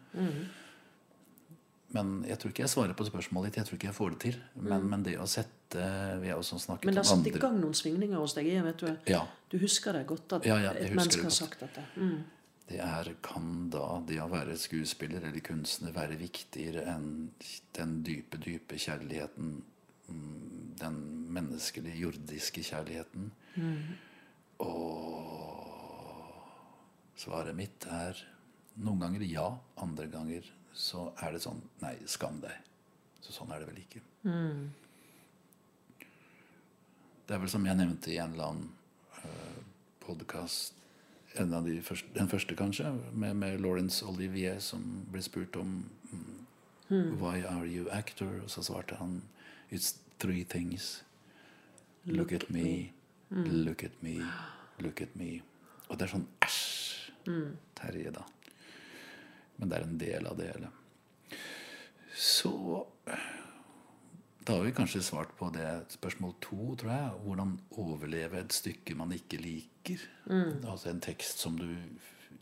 Men 1.95 2.19
jeg 2.27 2.37
tror 2.37 2.51
ikke 2.53 2.63
jeg 2.65 2.71
svarer 2.71 2.93
på 2.97 3.05
spørsmålet 3.07 3.49
ditt. 3.49 3.61
Jeg 3.61 3.69
tror 3.69 3.77
ikke 3.79 3.87
jeg 3.89 3.97
får 3.97 4.09
det 4.13 4.19
til. 4.25 4.35
Men, 4.61 4.83
men 4.91 5.05
det 5.05 5.15
å 5.17 5.25
sette 5.29 5.85
Vi 6.21 6.29
har 6.29 6.37
også 6.37 6.57
snakket 6.61 6.89
Men 6.89 6.97
det 6.97 7.01
har 7.03 7.09
satt 7.09 7.29
i 7.29 7.33
gang 7.41 7.55
noen 7.61 7.77
svingninger 7.77 8.21
hos 8.21 8.35
deg. 8.37 8.49
Vet 8.65 8.83
du, 8.83 8.89
Ja. 9.09 9.23
du 9.49 9.57
husker 9.61 9.97
det 9.97 10.05
godt 10.09 10.37
at 10.37 10.45
Ja, 10.49 10.59
ja, 10.61 10.73
et 10.77 10.93
menneske 10.93 11.25
har 11.25 11.33
sagt 11.33 11.63
dette. 11.65 11.85
Mm. 11.95 12.19
Det 12.69 12.77
er, 12.85 13.09
kan 13.25 13.69
da 13.73 13.97
det 14.05 14.19
å 14.21 14.27
være 14.29 14.53
skuespiller 14.61 15.23
eller 15.25 15.41
kunstner 15.41 15.93
være 15.95 16.19
viktigere 16.19 16.83
enn 16.91 17.31
den 17.73 17.95
dype, 18.05 18.37
dype 18.37 18.77
kjærligheten, 18.77 19.55
mm, 20.05 20.75
den 20.77 20.99
menneskelige, 21.33 21.97
jordiske 21.97 22.61
kjærligheten? 22.67 23.31
Og 24.61 25.49
svaret 27.17 27.57
mitt 27.57 27.89
er 27.89 28.21
noen 28.85 29.01
ganger 29.01 29.25
ja, 29.25 29.49
andre 29.81 30.05
ganger 30.13 30.45
så 30.73 31.09
er 31.21 31.35
det 31.35 31.43
sånn 31.43 31.61
nei, 31.83 31.95
skam 32.07 32.39
deg. 32.43 32.55
Så 33.21 33.35
sånn 33.35 33.51
er 33.53 33.61
det 33.61 33.69
vel 33.69 33.81
ikke. 33.81 34.01
Det 37.27 37.35
er 37.35 37.41
vel 37.43 37.51
som 37.51 37.65
jeg 37.65 37.77
nevnte 37.77 38.11
i 38.13 38.17
en 38.17 38.33
eller 38.33 38.51
annen 38.51 38.69
uh, 39.21 39.63
podkast 40.01 40.79
en 41.37 41.53
av 41.53 41.65
de 41.65 41.81
første, 41.81 42.07
Den 42.15 42.29
første, 42.29 42.55
kanskje, 42.55 42.91
med, 43.13 43.33
med 43.33 43.59
Laurence 43.61 44.05
Olivier, 44.05 44.59
som 44.59 45.05
ble 45.11 45.21
spurt 45.21 45.55
om 45.55 45.83
mm, 46.11 47.19
Why 47.21 47.43
are 47.45 47.67
you 47.67 47.89
actor? 47.91 48.41
Og 48.43 48.49
så 48.49 48.63
svarte 48.65 48.95
han 48.95 49.21
It's 49.71 49.99
three 50.17 50.43
things. 50.43 51.03
Look, 52.05 52.31
at 52.31 52.49
me, 52.49 52.91
look 53.29 53.83
at 53.83 53.91
me, 54.01 54.23
look 54.79 55.01
at 55.01 55.15
me. 55.15 55.41
Og 55.89 55.99
det 55.99 56.07
er 56.07 56.13
sånn 56.15 56.25
æsj, 56.41 57.11
Terje, 57.77 58.13
da. 58.15 58.23
Men 59.59 59.71
det 59.71 59.77
er 59.77 59.87
en 59.87 59.99
del 60.01 60.27
av 60.29 60.37
det 60.39 60.49
hele. 60.53 60.71
Så 62.15 62.53
da 64.49 64.55
har 64.55 64.63
vi 64.65 64.73
kanskje 64.73 65.03
svart 65.05 65.35
på 65.37 65.51
det 65.53 65.67
spørsmål 65.93 66.31
to, 66.41 66.75
tror 66.79 66.91
jeg. 66.91 67.09
Hvordan 67.25 67.51
overleve 67.77 68.39
et 68.39 68.55
stykke 68.55 68.95
man 68.97 69.11
ikke 69.13 69.37
liker. 69.37 70.01
Altså 70.63 70.89
en 70.89 71.03
tekst 71.03 71.43
som 71.43 71.59
du 71.59 71.67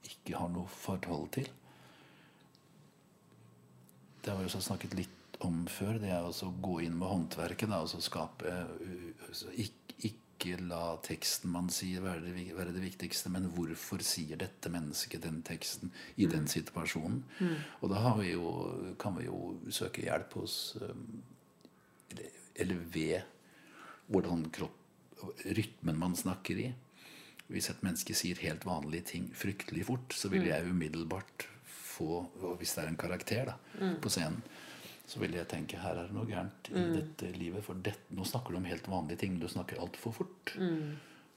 ikke 0.08 0.38
har 0.38 0.52
noe 0.54 0.70
forhold 0.72 1.32
til. 1.36 1.50
Det 4.24 4.32
har 4.32 4.40
vi 4.40 4.48
også 4.48 4.64
snakket 4.70 4.96
litt 4.98 5.38
om 5.44 5.66
før. 5.72 6.00
Det 6.02 6.14
er 6.14 6.26
å 6.26 6.54
gå 6.64 6.80
inn 6.86 6.96
med 7.00 7.12
håndverket. 7.12 7.70
Da, 7.70 7.82
altså 7.84 8.00
skape 8.04 8.56
uh, 8.56 9.28
altså 9.28 9.52
ikke, 9.56 10.14
ikke 10.38 10.60
la 10.70 10.98
teksten 11.06 11.52
man 11.52 11.70
sier, 11.74 12.04
være 12.06 12.22
det, 12.22 12.46
være 12.56 12.74
det 12.76 12.84
viktigste, 12.84 13.32
men 13.34 13.50
hvorfor 13.56 14.04
sier 14.06 14.38
dette 14.40 14.70
mennesket 14.70 15.26
den 15.26 15.42
teksten 15.46 15.92
i 16.16 16.28
den 16.30 16.46
situasjonen? 16.48 17.24
Og 17.82 17.90
da 17.92 18.04
har 18.06 18.20
vi 18.22 18.36
jo, 18.36 18.52
kan 19.02 19.18
vi 19.18 19.26
jo 19.26 19.58
søke 19.74 20.06
hjelp 20.06 20.38
hos 20.38 20.78
um, 20.82 21.24
eller, 22.14 22.38
eller 22.56 22.84
ved 22.94 23.26
hvordan 24.08 24.46
kropp, 24.54 24.78
rytmen 25.58 25.98
man 25.98 26.16
snakker 26.16 26.60
i. 26.62 26.70
Hvis 27.48 27.72
et 27.72 27.82
menneske 27.84 28.14
sier 28.16 28.38
helt 28.44 28.66
vanlige 28.68 29.08
ting 29.14 29.28
fryktelig 29.36 29.88
fort, 29.88 30.14
så 30.14 30.30
vil 30.30 30.46
jeg 30.50 30.68
umiddelbart 30.70 31.48
få 31.98 32.28
Hvis 32.60 32.76
det 32.76 32.84
er 32.84 32.90
en 32.92 33.00
karakter 33.00 33.48
da, 33.50 33.56
på 33.98 34.10
scenen, 34.14 34.44
så 35.08 35.22
ville 35.22 35.40
jeg 35.40 35.48
tenke 35.48 35.80
her 35.80 35.96
er 35.96 36.10
det 36.10 36.16
noe 36.16 36.28
gærent 36.28 36.68
i 36.74 36.82
dette 36.92 37.30
livet. 37.38 37.64
For 37.64 37.80
det, 37.80 37.94
nå 38.12 38.26
snakker 38.28 38.52
du 38.52 38.60
om 38.60 38.68
helt 38.68 38.90
vanlige 38.92 39.24
ting, 39.24 39.38
du 39.40 39.48
snakker 39.48 39.80
altfor 39.80 40.16
fort. 40.20 40.52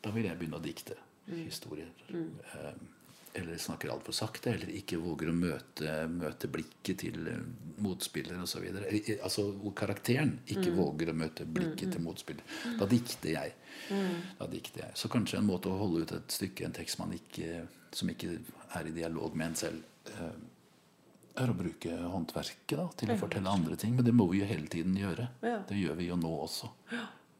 Da 0.02 0.10
vil 0.14 0.26
jeg 0.26 0.38
begynne 0.40 0.58
å 0.58 0.64
dikte 0.64 0.96
historier. 1.30 1.90
Mm. 2.08 2.32
eller 3.32 3.58
snakker 3.62 3.92
altfor 3.92 4.12
sakte, 4.12 4.50
eller 4.50 4.70
ikke 4.74 4.96
våger 4.98 5.28
å 5.30 5.34
møte, 5.36 5.90
møte 6.10 6.48
blikket 6.50 6.98
til 7.04 7.28
eh, 7.30 7.44
motspiller 7.78 8.40
osv. 8.42 8.64
Altså 9.22 9.44
karakteren 9.78 10.32
ikke 10.50 10.72
våger 10.74 11.12
å 11.12 11.14
møte 11.14 11.46
blikket 11.46 11.94
til 11.94 12.02
motspiller. 12.02 12.42
Da 12.80 12.88
dikter 12.90 13.30
jeg. 13.36 13.54
Da 14.40 14.48
dikter 14.50 14.82
jeg. 14.82 14.96
Så 14.98 15.12
kanskje 15.12 15.38
en 15.38 15.46
måte 15.46 15.70
å 15.70 15.78
holde 15.78 16.02
ut 16.02 16.16
et 16.16 16.34
stykke, 16.34 16.66
en 16.66 16.74
tekst 16.74 16.98
man 16.98 17.14
ikke, 17.14 17.68
som 17.94 18.10
ikke 18.10 18.34
er 18.80 18.90
i 18.90 18.96
dialog 18.98 19.38
med 19.38 19.52
en 19.52 19.60
selv, 19.62 19.86
eh, 20.10 20.34
er 21.38 21.50
å 21.50 21.56
bruke 21.56 21.94
håndverket 22.12 22.76
da, 22.78 22.86
til 22.98 23.12
å 23.12 23.18
fortelle 23.20 23.52
andre 23.52 23.76
ting. 23.78 23.94
Men 23.96 24.06
det 24.06 24.14
må 24.16 24.26
vi 24.30 24.42
jo 24.42 24.48
hele 24.50 24.68
tiden 24.70 24.96
gjøre. 24.98 25.28
Det 25.40 25.78
gjør 25.78 25.98
vi 26.00 26.08
jo 26.10 26.18
nå 26.20 26.30
også. 26.46 26.70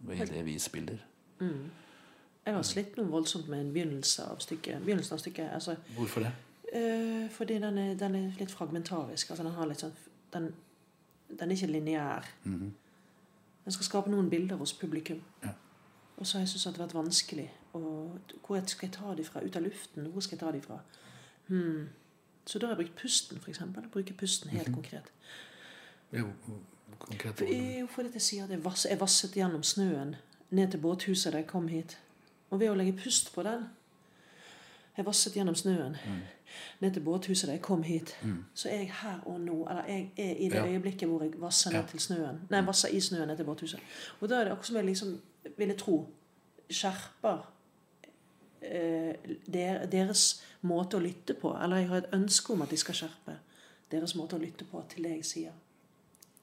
Ved 0.08 0.30
det 0.32 0.44
vi 0.46 0.56
spiller. 0.62 1.02
Jeg 1.40 2.56
har 2.56 2.62
slitt 2.64 2.96
noe 2.96 3.10
voldsomt 3.12 3.50
med 3.52 3.60
en 3.62 3.72
begynnelse 3.74 4.24
av 4.32 4.40
stykket. 4.42 4.80
Begynnelsen 4.84 5.16
av 5.16 5.20
stykket 5.22 5.52
altså, 5.54 5.76
Hvorfor 5.96 6.24
det? 6.24 6.32
Uh, 6.70 7.26
fordi 7.34 7.58
den 7.60 7.78
er, 7.78 7.94
den 7.98 8.16
er 8.16 8.38
litt 8.38 8.52
fragmentarisk. 8.52 9.30
Altså, 9.30 9.44
den, 9.44 9.54
har 9.56 9.68
litt 9.68 9.82
sånn, 9.82 9.96
den, 10.34 10.48
den 11.28 11.50
er 11.50 11.58
ikke 11.58 11.70
lineær. 11.70 12.30
Den 13.64 13.76
skal 13.76 13.88
skape 13.88 14.12
noen 14.12 14.30
bilder 14.32 14.60
hos 14.60 14.72
publikum. 14.78 15.20
Ja. 15.44 15.52
Og 16.16 16.26
så 16.26 16.38
har 16.38 16.44
jeg 16.44 16.52
syntes 16.52 16.66
det 16.66 16.72
har 16.72 16.86
vært 16.86 16.96
vanskelig. 16.96 17.46
Og 17.76 18.34
hvor 18.46 18.64
skal 18.66 18.88
jeg 18.88 18.96
ta 18.96 19.14
de 19.16 19.24
fra? 19.24 19.42
Ut 19.44 19.56
av 19.56 19.64
luften? 19.64 20.08
Hvor 20.12 20.24
skal 20.24 20.36
jeg 20.36 20.42
ta 20.42 20.52
de 20.56 20.62
fra? 20.64 20.80
Hmm. 21.48 21.88
Så 22.46 22.58
da 22.58 22.66
har 22.66 22.74
jeg 22.76 22.84
brukt 22.86 22.96
pusten. 23.02 23.38
Jeg 23.46 23.90
bruker 23.92 24.14
pusten 24.14 24.50
helt 24.50 24.72
konkret. 24.74 25.12
Jo, 26.12 26.28
konkret 26.98 27.36
For, 27.38 27.44
jo, 27.44 27.86
fordi 27.86 28.08
jeg 28.12 28.22
sier 28.22 28.44
at 28.44 28.50
jeg, 28.50 28.64
vass, 28.64 28.86
jeg 28.90 29.00
vasset 29.00 29.32
gjennom 29.32 29.62
snøen 29.62 30.16
ned 30.50 30.70
til 30.70 30.80
båthuset 30.80 31.32
da 31.32 31.38
jeg 31.38 31.46
kom 31.46 31.68
hit. 31.68 31.98
Og 32.50 32.60
ved 32.60 32.70
å 32.70 32.74
legge 32.74 32.96
pust 32.98 33.32
på 33.34 33.42
den 33.46 33.68
Jeg 34.96 35.06
vasset 35.06 35.32
gjennom 35.38 35.54
snøen 35.54 35.94
ned 36.80 36.92
til 36.92 37.02
båthuset 37.06 37.46
da 37.48 37.52
jeg 37.54 37.62
kom 37.62 37.82
hit. 37.86 38.16
Så 38.54 38.68
er 38.68 38.74
jeg 38.82 38.92
her 39.02 39.20
og 39.26 39.40
nå. 39.40 39.60
Eller 39.70 39.84
jeg 39.86 40.10
er 40.16 40.34
i 40.34 40.48
det 40.48 40.54
Ja. 40.58 40.66
øyeblikket 40.66 41.08
hvor 41.08 41.22
jeg 41.22 41.40
vasser 41.40 41.70
ned 41.72 41.88
til 41.88 42.00
snøen. 42.00 42.40
Nei, 42.50 42.60
vasser 42.66 42.88
i 42.88 43.00
snøen 43.00 43.28
ned 43.28 43.36
til 43.36 43.44
båthuset. 43.46 43.80
Og 44.20 44.28
da 44.28 44.34
er 44.40 44.44
det 44.44 44.52
akkurat 44.52 44.66
som 44.66 44.76
jeg 44.76 44.84
liksom 44.84 45.20
ville 45.56 45.74
tro 45.74 46.08
skjerper 46.70 47.46
deres 48.60 50.24
måte 50.60 50.98
å 50.98 51.04
lytte 51.04 51.34
på. 51.34 51.54
Eller 51.56 51.82
jeg 51.82 51.90
har 51.90 52.04
et 52.04 52.14
ønske 52.16 52.54
om 52.54 52.62
at 52.64 52.72
de 52.72 52.78
skal 52.80 52.98
skjerpe 53.02 53.36
deres 53.90 54.14
måte 54.18 54.36
å 54.36 54.42
lytte 54.42 54.66
på 54.68 54.82
til 54.90 55.06
det 55.06 55.16
jeg 55.18 55.26
sier. 55.26 55.58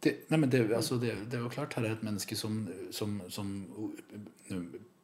Det, 0.04 0.14
nei, 0.30 0.38
men 0.38 0.52
det, 0.54 0.62
altså, 0.76 1.00
det, 1.02 1.16
det 1.32 1.40
er 1.40 1.46
jo 1.46 1.52
klart, 1.54 1.74
her 1.78 1.88
er 1.88 1.96
et 1.96 2.06
menneske 2.06 2.38
som, 2.38 2.60
som, 2.94 3.18
som 3.34 3.54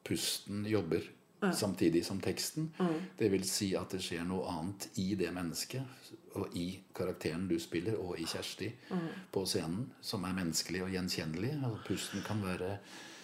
pusten 0.06 0.68
jobber 0.70 1.08
samtidig 1.52 2.06
som 2.06 2.22
teksten. 2.22 2.70
Det 3.18 3.30
vil 3.30 3.44
si 3.48 3.74
at 3.76 3.92
det 3.92 4.02
skjer 4.04 4.24
noe 4.28 4.48
annet 4.52 4.90
i 5.02 5.14
det 5.20 5.32
mennesket, 5.36 6.12
og 6.40 6.56
i 6.58 6.68
karakteren 6.96 7.48
du 7.50 7.58
spiller, 7.62 7.98
og 8.00 8.20
i 8.20 8.26
Kjersti 8.30 8.70
på 9.32 9.44
scenen, 9.50 9.90
som 10.02 10.24
er 10.26 10.38
menneskelig 10.38 10.86
og 10.86 10.94
gjenkjennelig. 10.96 11.52
Altså, 11.60 11.82
pusten 11.88 12.24
kan 12.26 12.42
være, 12.44 12.78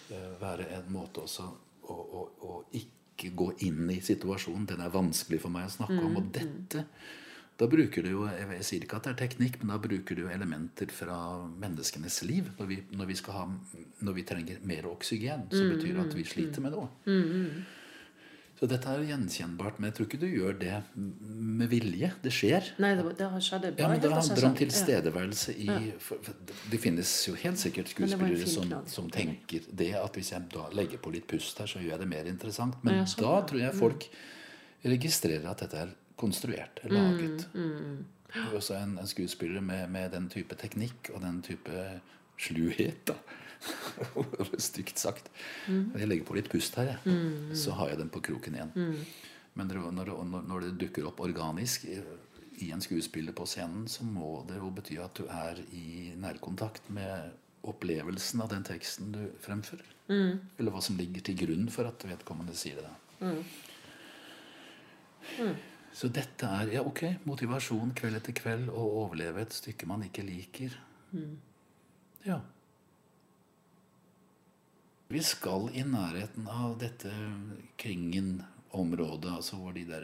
eh, 0.09 0.29
være 0.41 0.67
en 0.77 0.91
måte 0.93 1.23
også 1.25 1.47
å, 1.89 1.95
å, 1.95 2.25
å 2.49 2.59
ikke 2.77 2.98
gå 3.27 3.53
inn 3.67 3.89
i 3.91 3.99
situasjonen. 4.01 4.65
Den 4.65 4.81
er 4.81 4.93
vanskelig 4.93 5.41
for 5.43 5.51
meg 5.53 5.67
å 5.67 5.73
snakke 5.79 5.99
om. 5.99 6.15
Og 6.21 6.29
dette 6.35 6.85
Da 7.59 7.67
bruker 7.67 8.01
du 8.03 8.09
jo, 8.09 8.21
Jeg 8.25 8.63
sier 8.63 8.83
ikke 8.85 8.95
at 8.97 9.03
det 9.03 9.11
er 9.11 9.27
teknikk, 9.27 9.57
men 9.59 9.73
da 9.73 9.77
bruker 9.83 10.15
du 10.15 10.29
elementer 10.31 10.87
fra 10.87 11.45
menneskenes 11.59 12.23
liv. 12.23 12.47
Når 12.57 12.65
vi, 12.65 12.77
når 12.95 13.05
vi, 13.05 13.15
skal 13.15 13.33
ha, 13.33 13.45
når 13.99 14.13
vi 14.13 14.23
trenger 14.23 14.57
mer 14.63 14.87
oksygen, 14.87 15.49
så 15.51 15.65
betyr 15.67 15.97
det 15.97 16.05
at 16.07 16.15
vi 16.15 16.23
sliter 16.23 16.61
med 16.63 16.71
noe. 16.71 16.87
Så 18.59 18.67
dette 18.67 18.91
er 18.91 18.99
jo 18.99 19.07
gjenkjennbart, 19.07 19.77
men 19.79 19.87
jeg 19.87 19.95
tror 19.95 20.07
ikke 20.09 20.17
du 20.19 20.25
gjør 20.27 20.57
det 20.59 20.73
med 20.95 21.69
vilje. 21.71 22.09
Det 22.19 22.31
skjer. 22.35 22.65
Nei, 22.83 22.89
det, 22.99 23.05
det 23.15 23.29
har 23.31 23.43
skjedd 23.45 23.67
Ja, 23.79 23.87
men 23.87 24.01
Det 24.03 24.11
handler 24.11 24.47
om 24.49 24.57
tilstedeværelse 24.59 25.55
i 25.63 25.69
for, 26.03 26.19
for, 26.25 26.41
Det 26.73 26.79
finnes 26.83 27.13
jo 27.29 27.37
helt 27.39 27.61
sikkert 27.61 27.93
skuespillere 27.93 28.49
som, 28.51 28.73
som 28.91 29.07
tenker 29.15 29.69
det 29.71 29.93
at 30.01 30.19
hvis 30.19 30.33
jeg 30.33 30.51
da 30.51 30.65
legger 30.75 30.99
på 30.99 31.13
litt 31.15 31.29
pust 31.31 31.63
her, 31.63 31.71
så 31.71 31.79
gjør 31.79 31.93
jeg 31.93 32.03
det 32.03 32.11
mer 32.11 32.27
interessant. 32.33 32.83
Men 32.83 32.99
Ja, 32.99 33.07
sånn, 33.07 33.23
da 33.23 33.39
tror 33.47 33.63
jeg 33.63 33.79
folk 33.79 34.09
registrerer 34.83 35.47
at 35.53 35.63
dette 35.63 35.83
er 35.85 35.95
konstruert, 36.19 36.83
er 36.83 36.97
laget. 36.99 37.47
Mm, 37.55 38.03
er 38.35 38.55
Også 38.59 38.75
en, 38.75 38.97
en 38.99 39.07
skuespiller 39.07 39.63
med, 39.63 39.87
med 39.95 40.11
den 40.17 40.27
type 40.35 40.59
teknikk 40.59 41.13
og 41.13 41.23
den 41.23 41.39
type 41.47 41.85
sluhet, 42.39 43.05
da. 43.07 43.15
Stygt 44.69 44.99
sagt. 44.99 45.29
Mm. 45.67 45.91
Jeg 45.99 46.07
legger 46.07 46.27
på 46.29 46.37
litt 46.37 46.49
pust 46.51 46.77
her, 46.79 46.93
jeg. 46.93 47.19
Så 47.57 47.75
har 47.77 47.91
jeg 47.91 48.01
den 48.01 48.11
på 48.13 48.21
kroken 48.23 48.55
igjen. 48.55 48.71
Mm. 48.75 49.29
Men 49.59 49.71
når, 49.73 50.11
når, 50.47 50.65
det 50.65 50.77
dukker 50.85 51.09
opp 51.09 51.19
organisk 51.25 51.85
i, 51.89 51.99
en 52.71 52.83
skuespiller 52.83 53.35
på 53.35 53.47
scenen, 53.47 53.87
så 53.91 54.05
må 54.07 54.43
det 54.47 54.59
jo 54.59 54.71
bety 54.75 54.99
at 55.03 55.19
du 55.19 55.25
er 55.31 55.59
i 55.75 56.11
nærkontakt 56.19 56.89
med 56.95 57.31
opplevelsen 57.67 58.43
av 58.43 58.51
den 58.53 58.63
teksten 58.67 59.11
du 59.15 59.23
fremfører. 59.43 59.87
Mm. 60.09 60.39
Eller 60.57 60.73
hva 60.73 60.83
som 60.83 60.97
ligger 60.99 61.25
til 61.25 61.37
grunn 61.43 61.67
for 61.73 61.89
at 61.89 62.05
vedkommende 62.07 62.55
sier 62.57 62.79
det. 62.83 62.93
Så 65.99 66.07
dette 66.13 66.47
er 66.61 66.75
ja, 66.77 66.85
ok, 66.85 67.03
motivasjon 67.27 67.91
kveld 67.97 68.19
etter 68.19 68.35
kveld 68.37 68.69
å 68.71 68.85
overleve 69.03 69.43
et 69.43 69.55
stykke 69.55 69.89
man 69.89 70.05
ikke 70.05 70.23
liker. 70.23 70.75
Ja. 72.27 72.39
Vi 75.09 75.21
skal 75.25 75.69
i 75.73 75.81
nærheten 75.89 76.45
av 76.53 76.75
dette 76.81 77.09
Kringen-området, 77.81 79.31
altså 79.39 79.57
hvor 79.57 79.73
de 79.73 79.81
der 79.89 80.03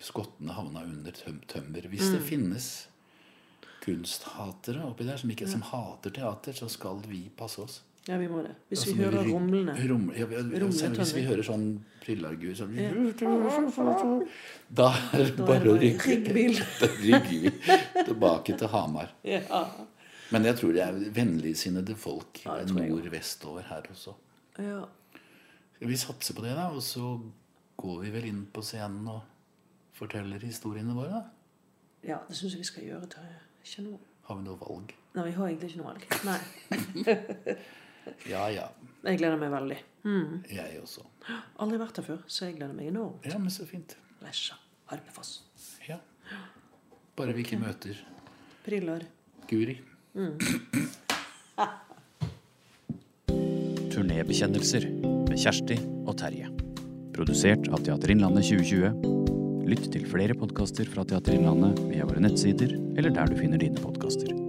skottene 0.00 0.54
havna 0.56 0.84
under 0.86 1.12
tøm 1.16 1.42
tømmer. 1.50 1.84
Hvis 1.92 2.06
det 2.14 2.22
finnes 2.24 2.68
kunsthatere 3.84 4.86
oppi 4.88 5.04
der 5.06 5.20
som, 5.20 5.30
ikke, 5.34 5.48
som 5.50 5.62
hater 5.68 6.14
teater, 6.16 6.56
så 6.56 6.68
skal 6.72 7.02
vi 7.06 7.26
passe 7.36 7.60
oss. 7.62 7.82
Ja, 8.06 8.16
vi 8.22 8.28
må 8.30 8.40
det. 8.46 8.52
Hvis 8.70 8.84
Altså, 8.86 8.94
vi 8.94 9.02
hører 9.04 9.24
ry- 9.26 9.32
rumlene. 9.34 9.74
Rum, 9.90 10.06
ja, 10.14 10.26
ja, 10.30 10.42
hvis 10.94 11.12
vi 11.16 11.24
hører 11.26 11.42
sånn 11.46 11.66
prillargur 12.04 12.54
sånn, 12.54 12.72
Da 14.70 14.88
er 15.12 15.24
det 15.26 15.44
bare 15.44 15.74
å 15.74 15.76
rygge. 15.80 16.22
Vi 17.02 17.50
tilbake 18.06 18.56
til 18.56 18.68
Hamar. 18.72 19.10
Ja. 19.26 19.42
Men 20.34 20.44
jeg 20.48 20.56
tror 20.58 20.72
det 20.74 20.82
er 20.82 20.96
vennligsinnede 21.14 21.94
folk 21.96 22.40
Ja, 22.44 22.56
jeg 22.60 22.72
nord-vestover 22.74 23.62
her 23.68 23.82
også. 23.92 24.14
ja. 24.58 24.84
Vi 25.78 25.96
satse 26.00 26.32
på 26.34 26.40
det, 26.42 26.54
da? 26.56 26.70
Og 26.72 26.80
så 26.82 27.20
går 27.76 27.98
vi 28.02 28.10
vel 28.14 28.24
inn 28.30 28.46
på 28.52 28.62
scenen 28.64 29.06
og 29.12 29.20
forteller 29.96 30.40
historiene 30.40 30.94
våre, 30.96 31.10
da? 31.18 31.24
ja, 32.06 32.16
det 32.28 32.36
syns 32.38 32.54
jeg 32.54 32.62
vi 32.62 32.68
skal 32.70 32.86
gjøre. 32.86 33.08
Terje. 33.12 33.36
Ikke 33.64 33.82
noe 33.84 33.98
Har 34.26 34.36
vi 34.38 34.46
noe 34.46 34.56
valg? 34.62 34.94
Nei, 35.14 35.24
vi 35.28 35.34
har 35.36 35.48
egentlig 35.50 35.68
ikke 35.70 35.82
noe 35.82 35.90
valg. 35.92 36.06
Nei. 36.24 37.56
Ja 38.30 38.44
ja. 38.54 38.68
Jeg 39.02 39.18
gleder 39.18 39.38
meg 39.40 39.50
veldig. 39.50 39.76
Mm. 40.06 40.44
Jeg 40.50 40.78
også. 40.82 41.02
Aldri 41.62 41.78
vært 41.80 41.96
der 41.98 42.06
før, 42.06 42.20
så 42.30 42.46
jeg 42.46 42.54
gleder 42.58 42.74
meg 42.76 42.90
enormt. 42.92 43.26
Ja, 43.26 43.38
men 43.42 43.50
så 43.50 43.66
fint. 43.66 43.96
Lesja. 44.22 44.54
Harpefoss. 44.90 45.40
Ja. 45.88 45.98
Bare 47.18 47.34
vi 47.34 47.42
ikke 47.42 47.58
møter 47.58 47.98
Briller. 48.66 49.06
Guri. 49.50 49.76
Turnébekjennelser 53.92 54.86
med 55.28 55.36
Kjersti 55.36 55.76
og 56.06 56.16
Terje. 56.16 56.48
Produsert 57.12 57.68
av 57.68 57.84
Teater 57.84 58.14
Innlandet 58.14 58.48
2020. 58.48 58.96
Lytt 59.68 59.92
til 59.92 60.08
flere 60.08 60.32
podkaster 60.38 60.88
fra 60.88 61.04
Teater 61.04 61.36
Innlandet 61.36 61.84
via 61.90 62.08
våre 62.08 62.24
nettsider 62.24 62.72
eller 62.96 63.12
der 63.12 63.28
du 63.28 63.36
finner 63.42 63.60
dine 63.60 63.76
podkaster. 63.76 64.45